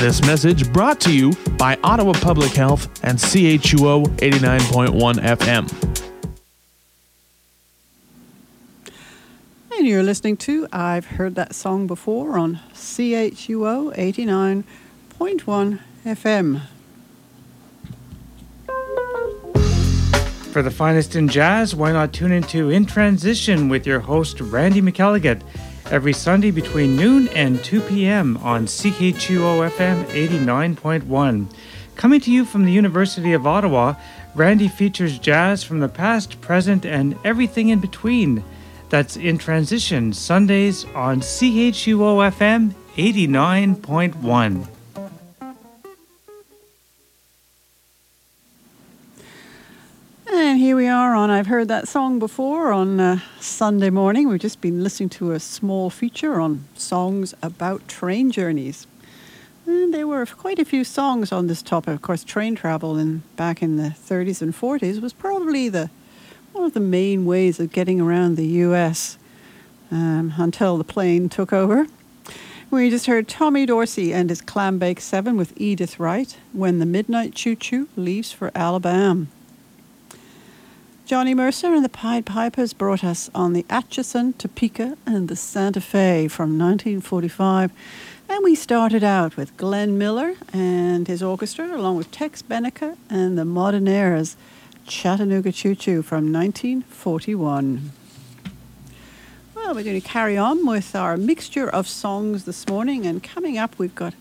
This 0.00 0.20
message 0.26 0.70
brought 0.72 1.00
to 1.00 1.12
you 1.14 1.32
by 1.56 1.78
Ottawa 1.82 2.12
Public 2.12 2.52
Health 2.52 2.88
and 3.02 3.18
CHUO 3.18 4.04
89.1 4.18 5.14
FM. 5.14 5.75
And 9.78 9.86
you're 9.86 10.02
listening 10.02 10.38
to 10.38 10.66
I've 10.72 11.04
Heard 11.04 11.34
That 11.34 11.54
Song 11.54 11.86
Before 11.86 12.38
on 12.38 12.60
CHUO 12.72 13.94
89.1 13.94 15.80
FM. 16.02 16.62
For 20.50 20.62
the 20.62 20.70
finest 20.70 21.14
in 21.14 21.28
jazz, 21.28 21.74
why 21.74 21.92
not 21.92 22.14
tune 22.14 22.32
into 22.32 22.70
In 22.70 22.86
Transition 22.86 23.68
with 23.68 23.86
your 23.86 24.00
host 24.00 24.40
Randy 24.40 24.80
McElligott 24.80 25.42
every 25.90 26.14
Sunday 26.14 26.50
between 26.50 26.96
noon 26.96 27.28
and 27.28 27.62
2 27.62 27.82
p.m. 27.82 28.38
on 28.38 28.64
CHUO 28.64 29.68
FM 29.68 30.06
89.1. 30.06 31.54
Coming 31.96 32.20
to 32.22 32.32
you 32.32 32.46
from 32.46 32.64
the 32.64 32.72
University 32.72 33.34
of 33.34 33.46
Ottawa, 33.46 33.96
Randy 34.34 34.68
features 34.68 35.18
jazz 35.18 35.62
from 35.62 35.80
the 35.80 35.88
past, 35.90 36.40
present, 36.40 36.86
and 36.86 37.14
everything 37.24 37.68
in 37.68 37.80
between. 37.80 38.42
That's 38.88 39.16
In 39.16 39.36
Transition, 39.36 40.12
Sundays 40.12 40.84
on 40.94 41.20
CHUO 41.20 42.30
FM 42.30 42.72
89.1. 42.96 44.68
And 50.32 50.60
here 50.60 50.76
we 50.76 50.86
are 50.86 51.16
on 51.16 51.30
I've 51.30 51.48
heard 51.48 51.66
that 51.66 51.88
song 51.88 52.20
before 52.20 52.72
on 52.72 53.00
uh, 53.00 53.18
Sunday 53.40 53.90
morning. 53.90 54.28
We've 54.28 54.38
just 54.38 54.60
been 54.60 54.84
listening 54.84 55.08
to 55.10 55.32
a 55.32 55.40
small 55.40 55.90
feature 55.90 56.40
on 56.40 56.64
songs 56.76 57.34
about 57.42 57.88
train 57.88 58.30
journeys. 58.30 58.86
And 59.66 59.92
there 59.92 60.06
were 60.06 60.24
quite 60.26 60.60
a 60.60 60.64
few 60.64 60.84
songs 60.84 61.32
on 61.32 61.48
this 61.48 61.60
topic. 61.60 61.94
Of 61.94 62.02
course, 62.02 62.22
train 62.22 62.54
travel 62.54 62.96
in 62.96 63.24
back 63.34 63.62
in 63.62 63.78
the 63.78 63.88
30s 63.88 64.40
and 64.40 64.54
40s 64.54 65.02
was 65.02 65.12
probably 65.12 65.68
the 65.68 65.90
one 66.56 66.64
of 66.64 66.72
the 66.72 66.80
main 66.80 67.26
ways 67.26 67.60
of 67.60 67.70
getting 67.70 68.00
around 68.00 68.36
the 68.36 68.46
U.S. 68.46 69.18
Um, 69.90 70.32
until 70.38 70.78
the 70.78 70.84
plane 70.84 71.28
took 71.28 71.52
over. 71.52 71.86
We 72.70 72.88
just 72.88 73.04
heard 73.04 73.28
Tommy 73.28 73.66
Dorsey 73.66 74.14
and 74.14 74.30
his 74.30 74.40
Clambake 74.40 75.00
Seven 75.00 75.36
with 75.36 75.54
Edythe 75.56 75.98
Wright 75.98 76.34
when 76.54 76.78
the 76.78 76.86
midnight 76.86 77.34
choo 77.34 77.56
choo 77.56 77.88
leaves 77.94 78.32
for 78.32 78.50
Alabama. 78.54 79.26
Johnny 81.04 81.34
Mercer 81.34 81.74
and 81.74 81.84
the 81.84 81.90
Pied 81.90 82.24
Pipers 82.24 82.72
brought 82.72 83.04
us 83.04 83.30
on 83.34 83.52
the 83.52 83.66
Atchison, 83.68 84.32
Topeka, 84.32 84.96
and 85.04 85.28
the 85.28 85.36
Santa 85.36 85.82
Fe 85.82 86.26
from 86.26 86.58
1945. 86.58 87.70
And 88.30 88.42
we 88.42 88.54
started 88.54 89.04
out 89.04 89.36
with 89.36 89.56
Glenn 89.58 89.98
Miller 89.98 90.34
and 90.54 91.06
his 91.06 91.22
orchestra, 91.22 91.76
along 91.76 91.96
with 91.96 92.10
Tex 92.10 92.40
Beneke 92.40 92.96
and 93.10 93.36
the 93.36 93.44
Modernaires, 93.44 94.36
Chattanooga 94.86 95.50
Choo 95.50 95.74
Choo 95.74 96.00
from 96.00 96.32
1941. 96.32 97.90
Well, 99.54 99.74
we're 99.74 99.82
going 99.82 100.00
to 100.00 100.06
carry 100.06 100.36
on 100.36 100.64
with 100.64 100.94
our 100.94 101.16
mixture 101.16 101.68
of 101.68 101.88
songs 101.88 102.44
this 102.44 102.68
morning, 102.68 103.04
and 103.04 103.20
coming 103.20 103.58
up, 103.58 103.78
we've 103.78 103.94
got 103.96 104.14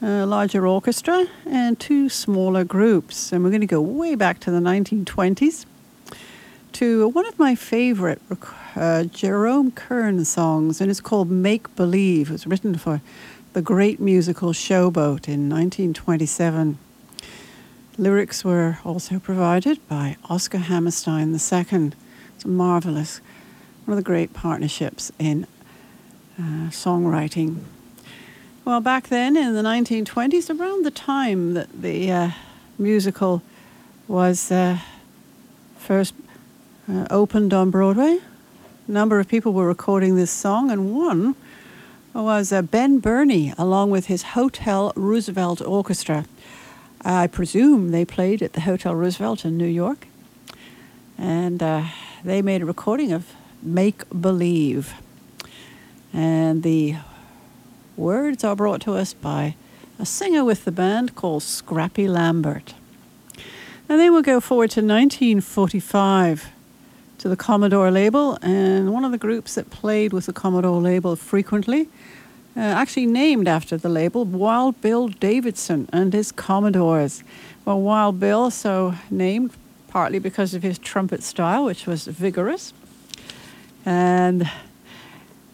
a 0.00 0.24
larger 0.24 0.66
orchestra 0.66 1.26
and 1.44 1.78
two 1.78 2.08
smaller 2.08 2.64
groups. 2.64 3.32
And 3.32 3.44
we're 3.44 3.50
going 3.50 3.60
to 3.60 3.66
go 3.66 3.82
way 3.82 4.14
back 4.14 4.40
to 4.40 4.50
the 4.50 4.60
1920s 4.60 5.66
to 6.72 7.08
one 7.08 7.26
of 7.26 7.38
my 7.38 7.54
favorite 7.54 8.22
uh, 8.76 9.04
Jerome 9.04 9.72
Kern 9.72 10.24
songs, 10.24 10.80
and 10.80 10.90
it's 10.90 11.02
called 11.02 11.30
Make 11.30 11.74
Believe. 11.76 12.30
It 12.30 12.32
was 12.32 12.46
written 12.46 12.76
for 12.76 13.02
the 13.52 13.60
great 13.60 14.00
musical 14.00 14.52
Showboat 14.52 15.28
in 15.28 15.50
1927. 15.50 16.78
Lyrics 18.00 18.42
were 18.42 18.78
also 18.82 19.18
provided 19.18 19.86
by 19.86 20.16
Oscar 20.30 20.56
Hammerstein 20.56 21.32
II. 21.32 21.92
It's 22.34 22.44
a 22.46 22.48
marvelous, 22.48 23.20
one 23.84 23.92
of 23.92 24.02
the 24.02 24.06
great 24.06 24.32
partnerships 24.32 25.12
in 25.18 25.46
uh, 26.38 26.70
songwriting. 26.70 27.58
Well, 28.64 28.80
back 28.80 29.08
then 29.08 29.36
in 29.36 29.52
the 29.52 29.60
1920s, 29.60 30.48
around 30.48 30.86
the 30.86 30.90
time 30.90 31.52
that 31.52 31.82
the 31.82 32.10
uh, 32.10 32.30
musical 32.78 33.42
was 34.08 34.50
uh, 34.50 34.78
first 35.76 36.14
uh, 36.90 37.06
opened 37.10 37.52
on 37.52 37.70
Broadway. 37.70 38.18
A 38.88 38.90
number 38.90 39.20
of 39.20 39.28
people 39.28 39.52
were 39.52 39.66
recording 39.66 40.16
this 40.16 40.30
song, 40.30 40.70
and 40.70 40.94
one 40.94 41.34
was 42.14 42.50
uh, 42.50 42.62
Ben 42.62 42.98
Bernie, 42.98 43.52
along 43.58 43.90
with 43.90 44.06
his 44.06 44.22
Hotel 44.22 44.90
Roosevelt 44.96 45.60
Orchestra. 45.60 46.24
I 47.02 47.26
presume 47.28 47.90
they 47.90 48.04
played 48.04 48.42
at 48.42 48.52
the 48.52 48.60
Hotel 48.60 48.94
Roosevelt 48.94 49.44
in 49.44 49.56
New 49.56 49.66
York, 49.66 50.06
and 51.16 51.62
uh, 51.62 51.84
they 52.24 52.42
made 52.42 52.60
a 52.60 52.66
recording 52.66 53.10
of 53.12 53.34
Make 53.62 54.02
Believe. 54.20 54.92
And 56.12 56.62
the 56.62 56.96
words 57.96 58.44
are 58.44 58.54
brought 58.54 58.82
to 58.82 58.94
us 58.94 59.14
by 59.14 59.54
a 59.98 60.04
singer 60.04 60.44
with 60.44 60.64
the 60.64 60.72
band 60.72 61.14
called 61.14 61.42
Scrappy 61.42 62.06
Lambert. 62.06 62.74
And 63.88 63.98
then 63.98 64.12
we'll 64.12 64.22
go 64.22 64.40
forward 64.40 64.70
to 64.72 64.80
1945 64.80 66.48
to 67.18 67.28
the 67.28 67.36
Commodore 67.36 67.90
label, 67.90 68.38
and 68.40 68.92
one 68.92 69.04
of 69.04 69.12
the 69.12 69.18
groups 69.18 69.54
that 69.54 69.70
played 69.70 70.12
with 70.12 70.26
the 70.26 70.32
Commodore 70.32 70.80
label 70.80 71.16
frequently, 71.16 71.88
uh, 72.56 72.60
actually 72.60 73.06
named 73.06 73.48
after 73.48 73.76
the 73.76 73.88
label, 73.88 74.24
Wild 74.24 74.80
Bill 74.80 75.08
Davidson 75.08 75.88
and 75.92 76.12
his 76.12 76.32
Commodores. 76.32 77.22
Well, 77.64 77.80
Wild 77.80 78.18
Bill, 78.18 78.50
so 78.50 78.94
named 79.10 79.52
partly 79.88 80.18
because 80.18 80.54
of 80.54 80.62
his 80.62 80.78
trumpet 80.78 81.22
style, 81.22 81.64
which 81.64 81.86
was 81.86 82.06
vigorous. 82.06 82.72
And 83.84 84.50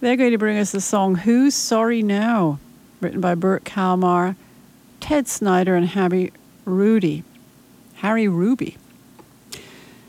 they're 0.01 0.17
going 0.17 0.33
to 0.33 0.39
bring 0.39 0.59
us 0.59 0.73
the 0.73 0.81
song 0.81 1.17
Who's 1.17 1.55
Sorry 1.55 2.03
Now, 2.03 2.59
written 3.01 3.21
by 3.21 3.35
Bert 3.35 3.65
Kalmar, 3.65 4.37
Ted 5.01 5.29
Snyder, 5.29 5.75
and 5.75 5.89
Harry 5.89 6.33
Rudy. 6.65 7.25
Harry 7.97 8.29
Ruby. 8.29 8.77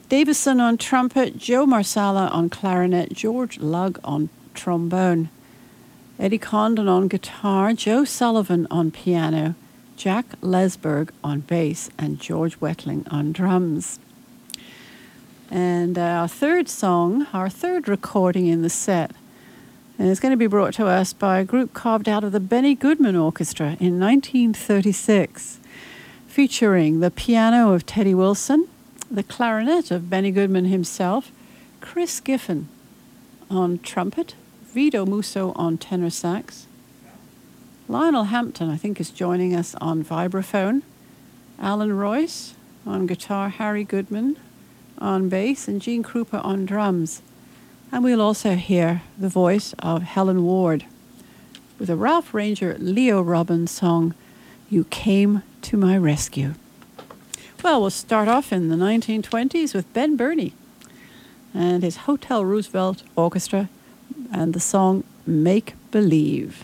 Davison 0.10 0.60
on 0.60 0.78
trumpet, 0.78 1.38
Joe 1.38 1.66
Marsala 1.66 2.28
on 2.28 2.50
clarinet, 2.50 3.14
George 3.14 3.60
Lugg 3.60 4.00
on 4.04 4.30
trombone, 4.54 5.30
Eddie 6.20 6.40
Condon 6.40 6.88
on 6.88 7.08
guitar, 7.08 7.74
Joe 7.74 8.04
Sullivan 8.04 8.66
on 8.72 8.90
piano, 8.90 9.54
Jack 9.96 10.40
Lesberg 10.42 11.10
on 11.24 11.42
bass, 11.42 11.92
and 11.96 12.20
George 12.20 12.60
Wettling 12.60 13.08
on 13.12 13.32
drums. 13.32 14.00
And 15.52 15.96
uh, 15.96 16.02
our 16.02 16.28
third 16.28 16.70
song, 16.70 17.28
our 17.34 17.50
third 17.50 17.88
recording 17.88 18.48
in 18.48 18.64
the 18.64 18.70
set, 18.70 19.12
and 20.00 20.10
it's 20.10 20.20
going 20.20 20.32
to 20.32 20.38
be 20.38 20.48
brought 20.48 20.74
to 20.76 20.88
us 20.88 21.14
by 21.14 21.38
a 21.38 21.46
group 21.46 21.76
carved 21.76 22.10
out 22.10 22.24
of 22.24 22.32
the 22.32 22.40
Benny 22.40 22.74
Goodman 22.74 23.16
Orchestra 23.16 23.78
in 23.80 24.00
1936, 24.00 25.60
featuring 26.28 27.00
the 27.00 27.12
piano 27.12 27.74
of 27.74 27.86
Teddy 27.86 28.16
Wilson, 28.16 28.68
the 29.10 29.24
clarinet 29.24 29.92
of 29.92 30.10
Benny 30.10 30.32
Goodman 30.32 30.66
himself, 30.66 31.32
Chris 31.80 32.20
Griffin 32.20 32.68
on 33.52 33.78
trumpet, 33.80 34.34
Vito 34.74 35.06
Musso 35.06 35.54
on 35.56 35.78
tenor 35.78 36.10
sax, 36.10 36.68
Lionel 37.88 38.26
Hampton, 38.26 38.70
I 38.70 38.76
think, 38.76 39.00
is 39.00 39.10
joining 39.10 39.56
us 39.56 39.74
on 39.76 40.04
vibraphone, 40.04 40.82
Allan 41.58 41.92
Reuss 41.92 42.54
on 42.86 43.08
guitar, 43.08 43.50
Harry 43.50 43.86
Goodman 43.86 44.38
on 44.98 45.30
bass, 45.30 45.68
and 45.68 45.82
Gene 45.82 46.04
Krupa 46.04 46.44
on 46.44 46.66
drums. 46.66 47.22
And 47.92 48.04
we'll 48.04 48.22
also 48.22 48.56
hear 48.56 49.04
the 49.18 49.30
voice 49.30 49.74
of 49.80 50.04
Helen 50.04 50.44
Ward 50.44 50.86
with 51.80 51.90
a 51.90 51.96
Ralph 51.96 52.34
Rainger 52.34 52.76
Leo 52.80 53.22
Robbins 53.22 53.72
song, 53.72 54.14
You 54.70 54.84
Came 54.86 55.44
to 55.62 55.78
My 55.78 55.98
Rescue. 55.98 56.56
Well, 57.64 57.82
we'll 57.82 57.90
start 57.90 58.28
off 58.28 58.52
in 58.52 58.68
the 58.68 58.76
1920s 58.76 59.74
with 59.74 59.92
Ben 59.94 60.18
Bernie 60.18 60.54
and 61.54 61.84
his 61.84 61.98
Hotel 61.98 62.44
Roosevelt 62.44 63.04
Orchestra 63.16 63.70
and 64.32 64.54
the 64.54 64.60
song 64.60 65.04
Make 65.26 65.74
Believe. 65.92 66.64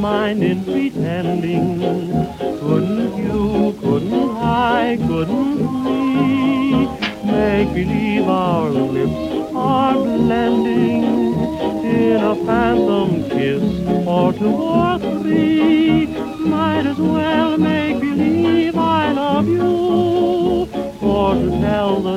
Mind 0.00 0.42
in 0.42 0.64
pretending. 0.64 1.78
Couldn't 2.38 3.16
you, 3.18 3.76
couldn't 3.80 4.30
I, 4.36 4.96
couldn't 4.96 5.58
we 5.84 6.86
make 7.30 7.74
believe 7.74 8.26
our 8.26 8.70
lips 8.70 9.52
are 9.54 9.94
blending 9.94 11.04
in 11.84 12.16
a 12.16 12.34
phantom 12.46 13.28
kiss 13.28 13.62
or 14.06 14.32
two 14.32 14.46
or 14.46 14.98
three? 14.98 16.06
Might 16.06 16.86
as 16.86 16.96
well 16.96 17.58
make 17.58 18.00
believe 18.00 18.78
I 18.78 19.12
love 19.12 19.46
you, 19.48 20.66
for 20.98 21.34
to 21.34 21.50
tell 21.60 22.00
the 22.00 22.09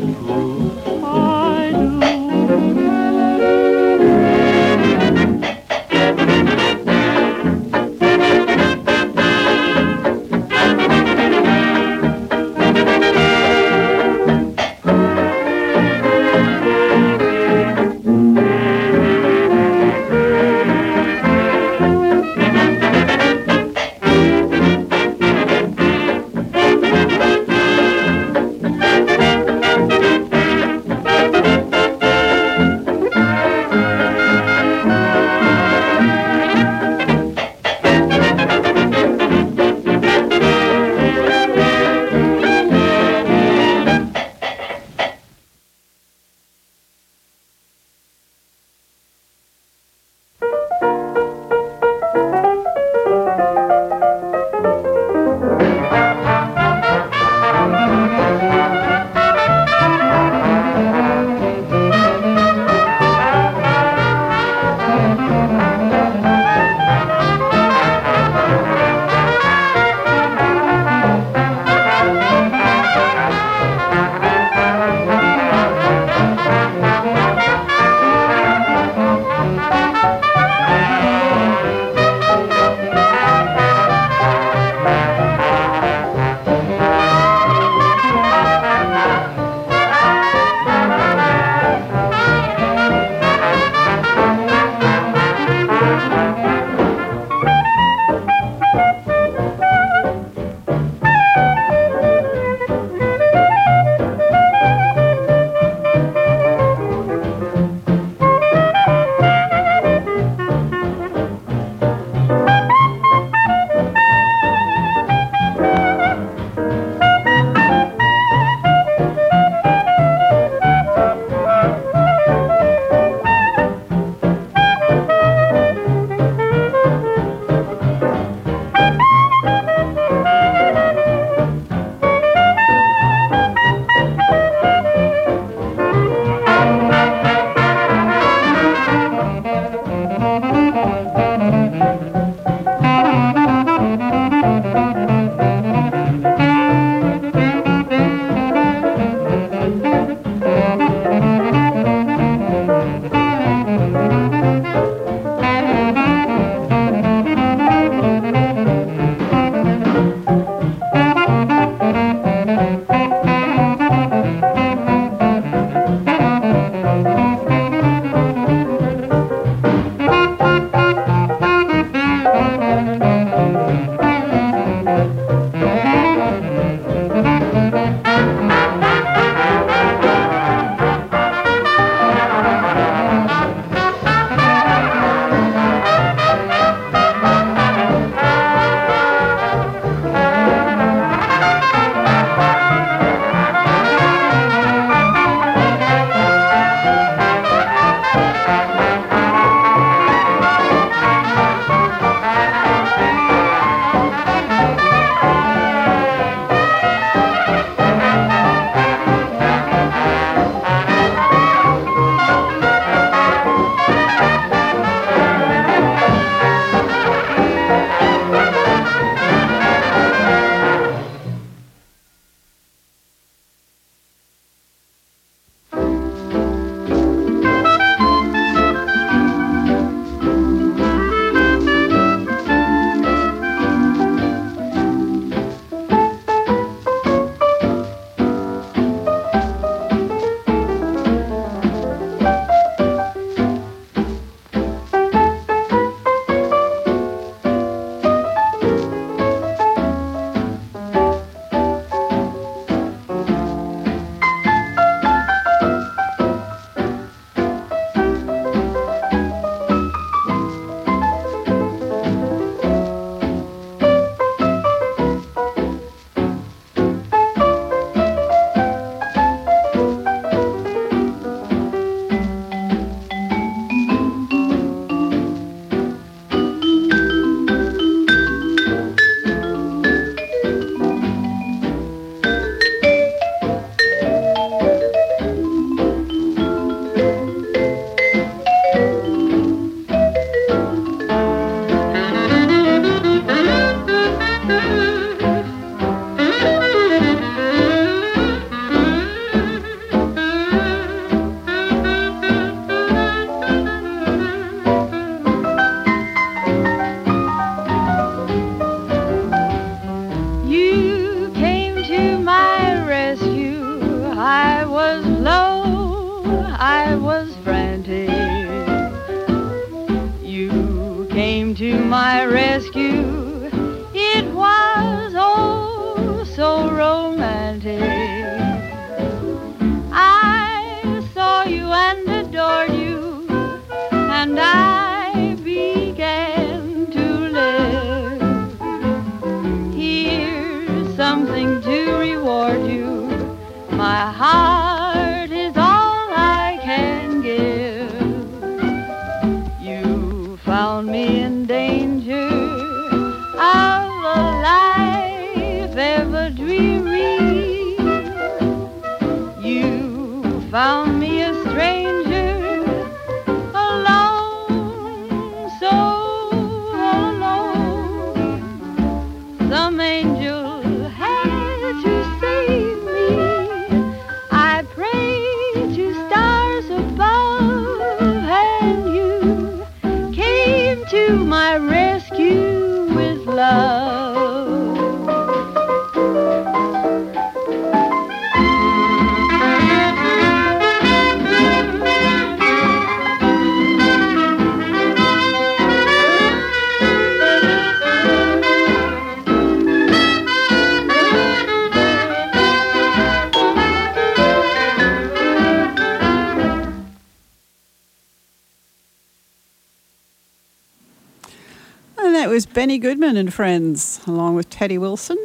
Benny 412.64 412.78
Goodman 412.78 413.18
and 413.18 413.34
Friends, 413.34 414.00
along 414.08 414.36
with 414.36 414.50
Teddy 414.50 414.78
Wilson 414.78 415.18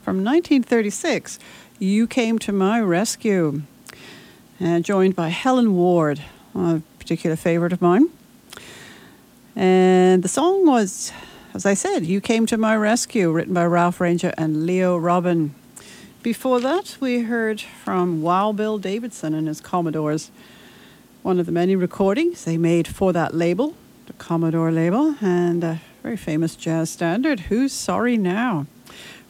from 0.00 0.22
1936. 0.22 1.40
You 1.80 2.06
Came 2.06 2.38
to 2.38 2.52
My 2.52 2.80
Rescue. 2.80 3.62
And 4.60 4.84
joined 4.84 5.16
by 5.16 5.30
Helen 5.30 5.74
Ward, 5.74 6.22
a 6.54 6.82
particular 7.00 7.34
favorite 7.34 7.72
of 7.72 7.82
mine. 7.82 8.10
And 9.56 10.22
the 10.22 10.28
song 10.28 10.66
was, 10.66 11.10
as 11.52 11.66
I 11.66 11.74
said, 11.74 12.06
You 12.06 12.20
Came 12.20 12.46
to 12.46 12.56
My 12.56 12.76
Rescue, 12.76 13.32
written 13.32 13.54
by 13.54 13.66
Ralph 13.66 14.00
Rainger 14.00 14.32
and 14.38 14.64
Leo 14.64 14.96
Robin. 14.96 15.52
Before 16.22 16.60
that, 16.60 16.96
we 17.00 17.22
heard 17.22 17.60
from 17.60 18.22
Wild 18.22 18.54
Bill 18.54 18.78
Davidson 18.78 19.34
and 19.34 19.48
his 19.48 19.60
Commodores, 19.60 20.30
one 21.22 21.40
of 21.40 21.46
the 21.46 21.50
many 21.50 21.74
recordings 21.74 22.44
they 22.44 22.56
made 22.56 22.86
for 22.86 23.12
that 23.12 23.34
label, 23.34 23.74
the 24.06 24.12
Commodore 24.12 24.70
label, 24.70 25.16
and 25.20 25.64
a 25.64 25.80
very 26.04 26.16
famous 26.18 26.54
jazz 26.54 26.90
standard, 26.90 27.40
Who's 27.40 27.72
Sorry 27.72 28.18
Now, 28.18 28.66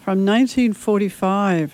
from 0.02 0.26
1945. 0.26 1.72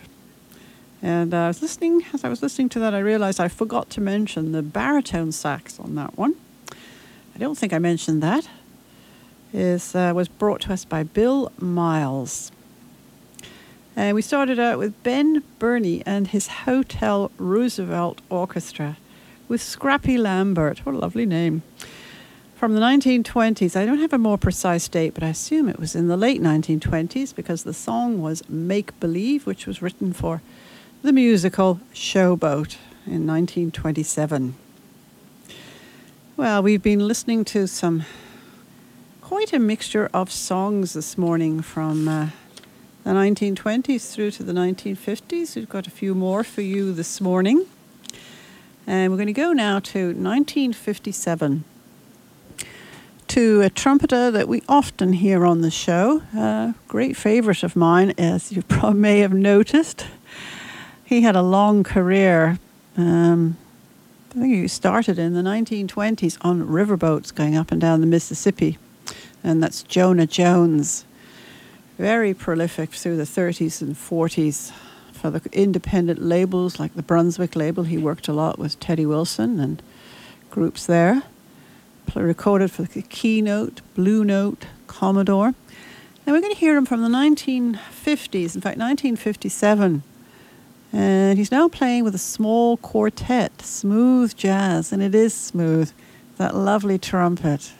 And 1.01 1.33
uh, 1.33 1.39
I 1.39 1.47
was 1.49 1.63
listening, 1.63 2.05
as 2.13 2.23
I 2.23 2.29
was 2.29 2.43
listening 2.43 2.69
to 2.69 2.79
that, 2.81 2.93
I 2.93 2.99
realized 2.99 3.41
I 3.41 3.49
forgot 3.49 3.89
to 3.91 4.01
mention 4.03 4.53
the 4.53 4.61
baritone 4.61 5.33
sax 5.33 5.81
on 5.81 5.95
that 5.95 6.19
one. 6.19 6.35
I 7.35 7.39
don't 7.39 7.57
think 7.57 7.73
I 7.73 7.79
mentioned 7.79 8.23
that. 8.23 8.47
Is 9.55 9.95
uh, 9.95 10.13
was 10.15 10.29
brought 10.29 10.61
to 10.63 10.73
us 10.75 10.85
by 10.85 11.03
Bill 11.03 11.51
Miles. 11.59 12.53
And 13.97 14.15
we 14.15 14.21
started 14.21 14.59
out 14.59 14.79
with 14.79 15.03
Ben 15.03 15.43
Bernie 15.59 16.03
and 16.05 16.29
his 16.29 16.47
Hotel 16.67 17.31
Roosevelt 17.39 18.21
Orchestra 18.29 18.99
with 19.49 19.63
Scrappy 19.63 20.19
Lambert. 20.19 20.85
What 20.85 20.95
a 20.95 20.99
lovely 20.99 21.25
name. 21.25 21.63
From 22.61 22.75
the 22.75 22.81
1920s. 22.83 23.75
I 23.75 23.87
don't 23.87 24.01
have 24.01 24.13
a 24.13 24.19
more 24.19 24.37
precise 24.37 24.87
date, 24.87 25.15
but 25.15 25.23
I 25.23 25.29
assume 25.29 25.67
it 25.67 25.79
was 25.79 25.97
in 25.97 26.09
the 26.09 26.17
late 26.19 26.43
1920s 26.43 27.35
because 27.35 27.65
the 27.65 27.73
song 27.73 28.21
was 28.21 28.47
Make 28.51 29.01
Believe, 29.01 29.47
which 29.47 29.67
was 29.67 29.81
written 29.81 30.13
for 30.13 30.43
the 31.01 31.11
musical 31.11 31.81
Showboat 31.95 32.77
in 33.07 33.27
1927. 33.27 34.57
Well, 36.37 36.63
we've 36.63 36.83
been 36.83 37.09
listening 37.09 37.47
to 37.47 37.67
some 37.67 38.05
quite 39.23 39.55
a 39.55 39.59
mixture 39.59 40.11
of 40.13 40.31
songs 40.31 40.93
this 40.93 41.17
morning 41.17 41.63
from 41.63 42.09
uh, 42.09 42.27
the 43.05 43.13
1920s 43.13 44.13
through 44.13 44.33
to 44.33 44.43
the 44.43 44.53
1950s. 44.53 45.57
We've 45.57 45.67
got 45.67 45.87
a 45.87 45.91
few 45.91 46.15
more 46.15 46.45
for 46.45 46.61
you 46.61 46.93
this 46.93 47.23
morning. 47.23 47.65
And 48.87 49.11
we're 49.11 49.17
going 49.17 49.29
to 49.29 49.33
go 49.33 49.55
now 49.55 49.79
to 49.79 50.09
1957 50.09 51.65
to 53.31 53.61
a 53.61 53.71
trumpeter 53.71 54.33
that 54.33 54.49
we 54.49 54.61
often 54.69 55.13
hear 55.13 55.47
on 55.47 55.61
the 55.61 55.71
show. 55.71 56.21
A 56.35 56.75
great 56.89 57.17
favorite 57.17 57.63
of 57.63 57.77
mine, 57.77 58.13
as 58.19 58.51
you 58.51 58.61
probably 58.69 58.99
may 58.99 59.21
have 59.21 59.33
noticed. 59.33 60.05
He 61.05 61.21
had 61.21 61.37
a 61.37 61.43
long 61.43 61.85
career. 61.85 62.59
Um, 62.97 63.57
I 64.31 64.33
think 64.35 64.55
he 64.55 64.67
started 64.67 65.17
in 65.17 65.35
the 65.35 65.43
1920s 65.43 66.39
on 66.41 66.67
riverboats 66.67 67.33
going 67.33 67.55
up 67.55 67.71
and 67.71 67.81
down 67.81 68.01
the 68.01 68.07
Mississippi. 68.09 68.79
And 69.45 69.63
that's 69.63 69.85
Jonah 69.85 70.27
Jones. 70.27 71.05
Very 71.99 72.35
prolific 72.35 72.91
through 72.91 73.17
the 73.17 73.23
30s 73.23 73.81
and 73.81 73.95
40s 73.95 74.73
for 75.13 75.31
the 75.31 75.41
independent 75.53 76.21
labels 76.21 76.81
like 76.81 76.95
the 76.95 77.03
Brunswick 77.03 77.55
label. 77.55 77.85
He 77.85 77.97
worked 77.97 78.27
a 78.27 78.33
lot 78.33 78.59
with 78.59 78.81
Teddy 78.81 79.07
Wilson 79.07 79.61
and 79.61 79.81
groups 80.51 80.85
there. 80.85 81.23
Recorded 82.15 82.71
for 82.71 82.83
the 82.83 83.03
Keynote, 83.03 83.81
Blue 83.95 84.25
Note, 84.25 84.67
Commodore. 84.87 85.55
And 86.27 86.35
we're 86.35 86.41
going 86.41 86.53
to 86.53 86.59
hear 86.59 86.77
him 86.77 86.85
from 86.85 87.03
the 87.03 87.09
1950s, 87.09 88.55
in 88.55 88.61
fact, 88.61 88.79
1957. 88.79 90.03
And 90.93 91.39
he's 91.39 91.53
now 91.53 91.69
playing 91.69 92.05
with 92.05 92.15
a 92.15 92.19
small 92.19 92.77
quartet, 92.77 93.63
smooth 93.63 94.37
jazz, 94.37 94.93
and 94.93 95.03
it 95.03 95.15
is 95.15 95.33
smooth. 95.33 95.93
That 96.37 96.55
lovely 96.55 96.99
trumpet. 96.99 97.73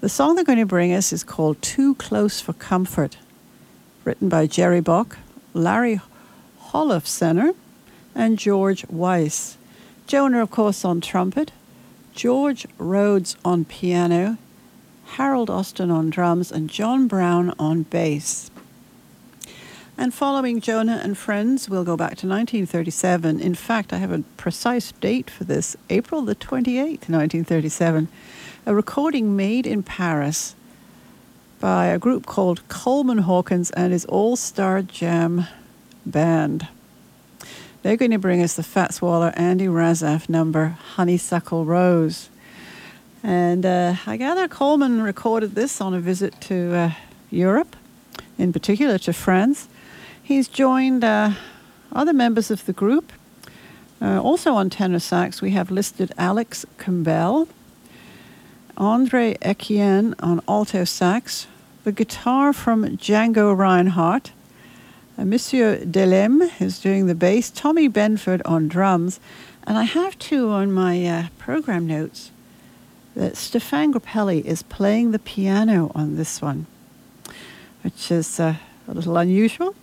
The 0.00 0.08
song 0.08 0.34
they're 0.34 0.44
going 0.44 0.58
to 0.58 0.66
bring 0.66 0.92
us 0.92 1.12
is 1.12 1.24
called 1.24 1.60
Too 1.60 1.94
Close 1.96 2.40
for 2.40 2.52
Comfort, 2.52 3.16
written 4.04 4.28
by 4.28 4.46
Jerry 4.46 4.80
Bock, 4.80 5.18
Larry 5.52 6.00
Holofcener, 6.68 7.54
and 8.14 8.38
George 8.38 8.86
Weiss. 8.88 9.56
Jonah, 10.06 10.42
of 10.42 10.50
course, 10.50 10.84
on 10.84 11.00
trumpet, 11.00 11.50
George 12.16 12.66
Rhodes 12.78 13.36
on 13.44 13.66
piano, 13.66 14.38
Harold 15.04 15.50
Austin 15.50 15.90
on 15.90 16.08
drums, 16.08 16.50
and 16.50 16.70
John 16.70 17.06
Brown 17.06 17.54
on 17.58 17.82
bass. 17.82 18.50
And 19.98 20.14
following 20.14 20.62
Jonah 20.62 20.98
and 21.04 21.16
Friends, 21.16 21.68
we'll 21.68 21.84
go 21.84 21.94
back 21.94 22.16
to 22.16 22.26
1937. 22.26 23.38
In 23.38 23.54
fact, 23.54 23.92
I 23.92 23.98
have 23.98 24.12
a 24.12 24.24
precise 24.38 24.92
date 24.92 25.28
for 25.28 25.44
this 25.44 25.76
April 25.90 26.22
the 26.22 26.34
28th, 26.34 27.10
1937. 27.10 28.08
A 28.64 28.74
recording 28.74 29.36
made 29.36 29.66
in 29.66 29.82
Paris 29.82 30.54
by 31.60 31.86
a 31.86 31.98
group 31.98 32.24
called 32.24 32.66
Coleman 32.68 33.18
Hawkins 33.18 33.70
and 33.72 33.92
his 33.92 34.06
All 34.06 34.36
Star 34.36 34.80
Jam 34.80 35.46
Band. 36.06 36.66
They're 37.86 37.96
going 37.96 38.10
to 38.10 38.18
bring 38.18 38.42
us 38.42 38.54
the 38.54 38.64
Fats 38.64 39.00
Waller 39.00 39.32
Andy 39.36 39.66
Razaf 39.66 40.28
number 40.28 40.76
Honeysuckle 40.96 41.64
Rose. 41.64 42.30
And 43.22 43.64
uh, 43.64 43.94
I 44.08 44.16
gather 44.16 44.48
Coleman 44.48 45.02
recorded 45.02 45.54
this 45.54 45.80
on 45.80 45.94
a 45.94 46.00
visit 46.00 46.40
to 46.40 46.74
uh, 46.74 46.90
Europe, 47.30 47.76
in 48.38 48.52
particular 48.52 48.98
to 48.98 49.12
France. 49.12 49.68
He's 50.20 50.48
joined 50.48 51.04
uh, 51.04 51.34
other 51.92 52.12
members 52.12 52.50
of 52.50 52.66
the 52.66 52.72
group. 52.72 53.12
Uh, 54.02 54.20
also 54.20 54.54
on 54.54 54.68
tenor 54.68 54.98
sax, 54.98 55.40
we 55.40 55.52
have 55.52 55.70
listed 55.70 56.10
Alix 56.18 56.66
Combelle, 56.78 57.46
Andre 58.76 59.36
Etienne 59.42 60.16
on 60.18 60.40
alto 60.48 60.82
sax, 60.82 61.46
the 61.84 61.92
guitar 61.92 62.52
from 62.52 62.96
Django 62.96 63.56
Reinhardt, 63.56 64.32
uh, 65.18 65.24
Monsieur 65.24 65.78
Delem 65.78 66.50
is 66.60 66.78
doing 66.78 67.06
the 67.06 67.14
bass, 67.14 67.50
Tommy 67.50 67.88
Benford 67.88 68.42
on 68.44 68.68
drums, 68.68 69.20
and 69.66 69.78
I 69.78 69.84
have 69.84 70.18
two 70.18 70.50
on 70.50 70.72
my 70.72 71.04
uh, 71.06 71.26
program 71.38 71.86
notes 71.86 72.30
that 73.14 73.32
Stéphane 73.32 73.92
Grappelli 73.92 74.44
is 74.44 74.62
playing 74.62 75.12
the 75.12 75.18
piano 75.18 75.90
on 75.94 76.16
this 76.16 76.42
one, 76.42 76.66
which 77.82 78.10
is 78.10 78.38
uh, 78.38 78.56
a 78.86 78.92
little 78.92 79.16
unusual. 79.16 79.74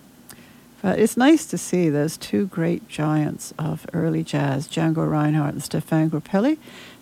But 0.84 1.00
it's 1.00 1.18
nice 1.18 1.46
to 1.48 1.58
see 1.58 1.90
those 1.90 2.18
two 2.18 2.46
great 2.48 2.88
giants 2.90 3.54
of 3.58 3.86
early 3.94 4.24
jazz, 4.24 4.68
Django 4.68 5.10
Reinhardt 5.10 5.54
and 5.54 5.64
Stéphane 5.64 6.10
Grappelli, 6.10 6.58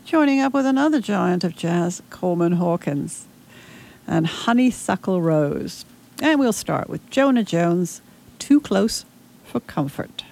joining 0.05 0.39
up 0.39 0.53
with 0.53 0.65
another 0.65 1.01
giant 1.01 1.43
of 1.43 1.55
jazz, 1.55 2.01
Coleman 2.09 2.53
Hawkins, 2.53 3.25
and 4.07 4.27
Honeysuckle 4.27 5.21
Rose. 5.21 5.83
And 6.21 6.39
we'll 6.39 6.53
start 6.53 6.89
with 6.89 7.07
Jonah 7.09 7.43
Jones, 7.43 8.01
Too 8.41 8.59
Close 8.59 9.05
for 9.43 9.59
Comfort. 9.59 10.23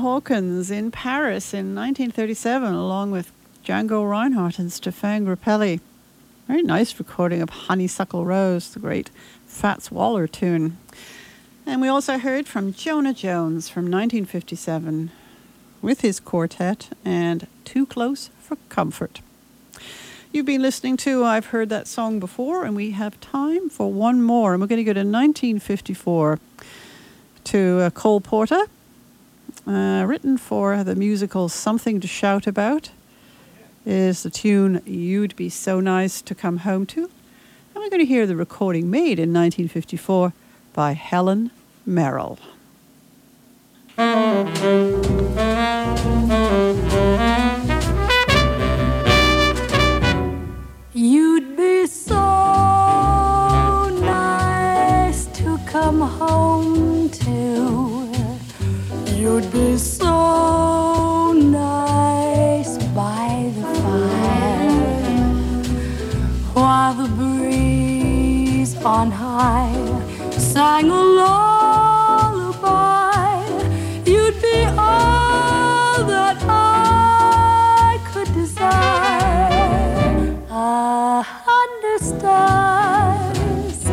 Hawkins 0.00 0.70
in 0.70 0.90
Paris 0.90 1.52
in 1.52 1.74
1937, 1.74 2.72
along 2.72 3.10
with 3.10 3.30
Django 3.64 4.08
Reinhardt 4.08 4.58
and 4.58 4.70
Stéphane 4.70 5.26
Grappelli. 5.26 5.80
Very 6.48 6.62
nice 6.62 6.98
recording 6.98 7.42
of 7.42 7.50
Honeysuckle 7.50 8.24
Rose, 8.24 8.70
the 8.70 8.80
great 8.80 9.10
Fats 9.46 9.90
Waller 9.90 10.26
tune. 10.26 10.78
And 11.66 11.82
we 11.82 11.88
also 11.88 12.16
heard 12.16 12.48
from 12.48 12.72
Jonah 12.72 13.12
Jones 13.12 13.68
from 13.68 13.84
1957 13.84 15.10
with 15.82 16.00
his 16.00 16.18
quartet 16.18 16.88
and 17.04 17.46
Too 17.66 17.84
Close 17.84 18.30
for 18.40 18.56
Comfort. 18.70 19.20
You've 20.32 20.46
been 20.46 20.62
listening 20.62 20.96
to 20.98 21.24
I've 21.24 21.46
Heard 21.46 21.68
That 21.68 21.86
Song 21.86 22.20
Before, 22.20 22.64
and 22.64 22.74
we 22.74 22.92
have 22.92 23.20
time 23.20 23.68
for 23.68 23.92
one 23.92 24.22
more. 24.22 24.54
And 24.54 24.62
we're 24.62 24.66
going 24.66 24.78
to 24.78 24.84
go 24.84 24.94
to 24.94 25.00
1954 25.00 26.38
to 27.44 27.80
uh, 27.80 27.90
Cole 27.90 28.20
Porter, 28.20 28.64
uh, 29.66 30.04
written 30.06 30.38
for 30.38 30.82
the 30.84 30.94
musical 30.94 31.48
Something 31.48 32.00
to 32.00 32.06
Shout 32.06 32.46
About, 32.46 32.90
is 33.86 34.22
the 34.22 34.30
tune 34.30 34.82
You'd 34.84 35.36
Be 35.36 35.48
So 35.48 35.80
Nice 35.80 36.22
to 36.22 36.34
Come 36.34 36.58
Home 36.58 36.86
to. 36.86 37.02
And 37.02 37.10
we're 37.76 37.90
going 37.90 38.00
to 38.00 38.06
hear 38.06 38.26
the 38.26 38.36
recording 38.36 38.90
made 38.90 39.18
in 39.18 39.32
1954 39.32 40.32
by 40.72 40.92
Helen 40.92 41.50
Merrill. 41.86 42.38
On 68.84 69.10
high 69.10 69.74
sang 70.38 70.90
a 70.90 71.02
lullaby. 71.18 72.64
You'd 74.06 74.40
be 74.40 74.64
all 74.64 76.04
that 76.04 76.38
I 76.48 77.98
could 78.10 78.32
desire. 78.32 78.78
A 80.50 81.22
hundred 81.22 82.00
stars 82.00 83.84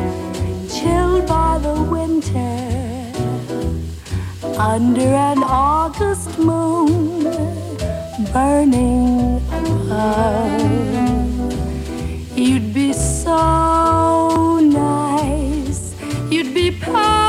chilled 0.73 1.27
by 1.27 1.57
the 1.59 1.73
winter 1.83 3.11
under 4.57 5.01
an 5.01 5.43
August 5.43 6.39
moon 6.39 7.23
burning 8.31 9.41
above. 9.51 10.61
You'd 12.37 12.73
be 12.73 12.93
so 12.93 14.06
you'd 16.87 17.26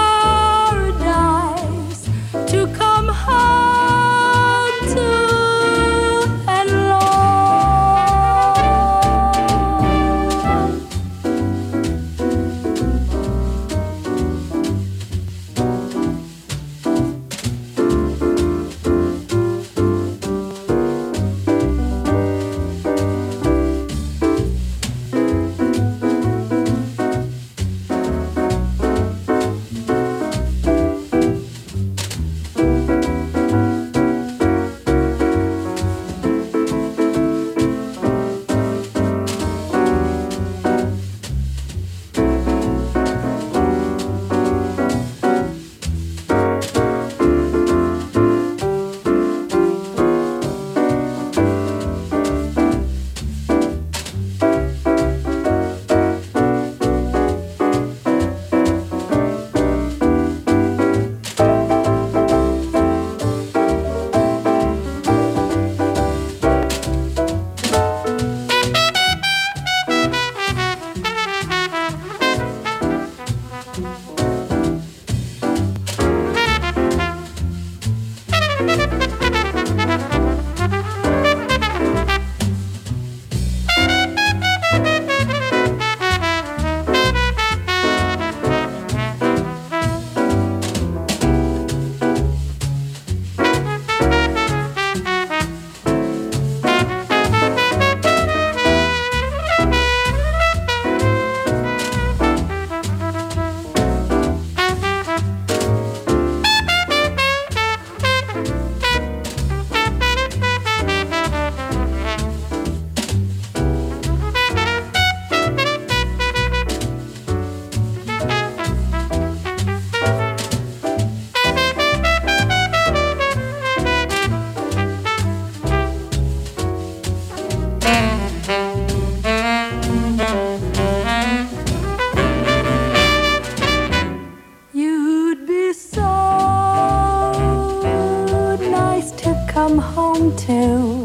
home 140.44 140.97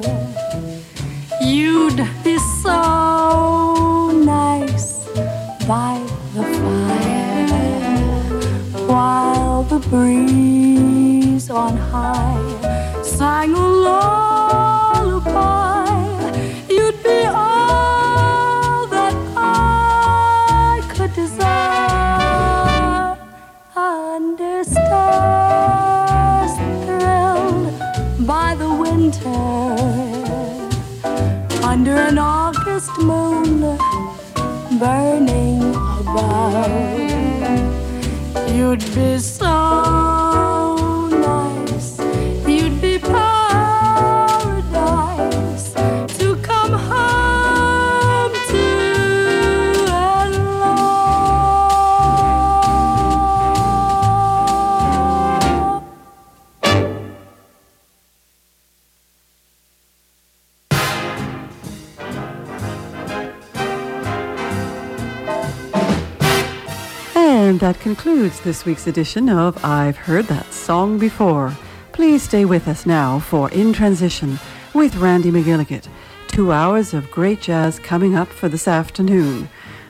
this 68.43 68.65
week's 68.65 68.87
edition 68.87 69.29
of 69.29 69.63
I've 69.63 69.95
Heard 69.95 70.25
That 70.25 70.51
Song 70.51 70.99
Before. 70.99 71.55
Please 71.93 72.21
stay 72.21 72.43
with 72.43 72.67
us 72.67 72.85
now 72.85 73.19
for 73.19 73.49
In 73.51 73.71
Transition 73.71 74.37
with 74.73 74.97
Randy 74.97 75.31
McElligott. 75.31 75.87
Two 76.27 76.51
hours 76.51 76.93
of 76.93 77.09
great 77.09 77.39
jazz 77.39 77.79
coming 77.79 78.15
up 78.15 78.27
for 78.27 78.49
this 78.49 78.67
afternoon. 78.67 79.47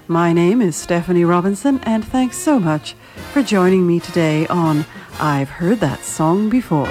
My 0.07 0.33
name 0.33 0.61
is 0.61 0.75
Stephanie 0.75 1.25
Robinson, 1.25 1.79
and 1.83 2.05
thanks 2.05 2.37
so 2.37 2.59
much 2.59 2.93
for 3.31 3.41
joining 3.41 3.87
me 3.87 3.99
today 3.99 4.45
on 4.47 4.85
I've 5.19 5.49
Heard 5.49 5.79
That 5.79 6.03
Song 6.03 6.49
Before. 6.49 6.87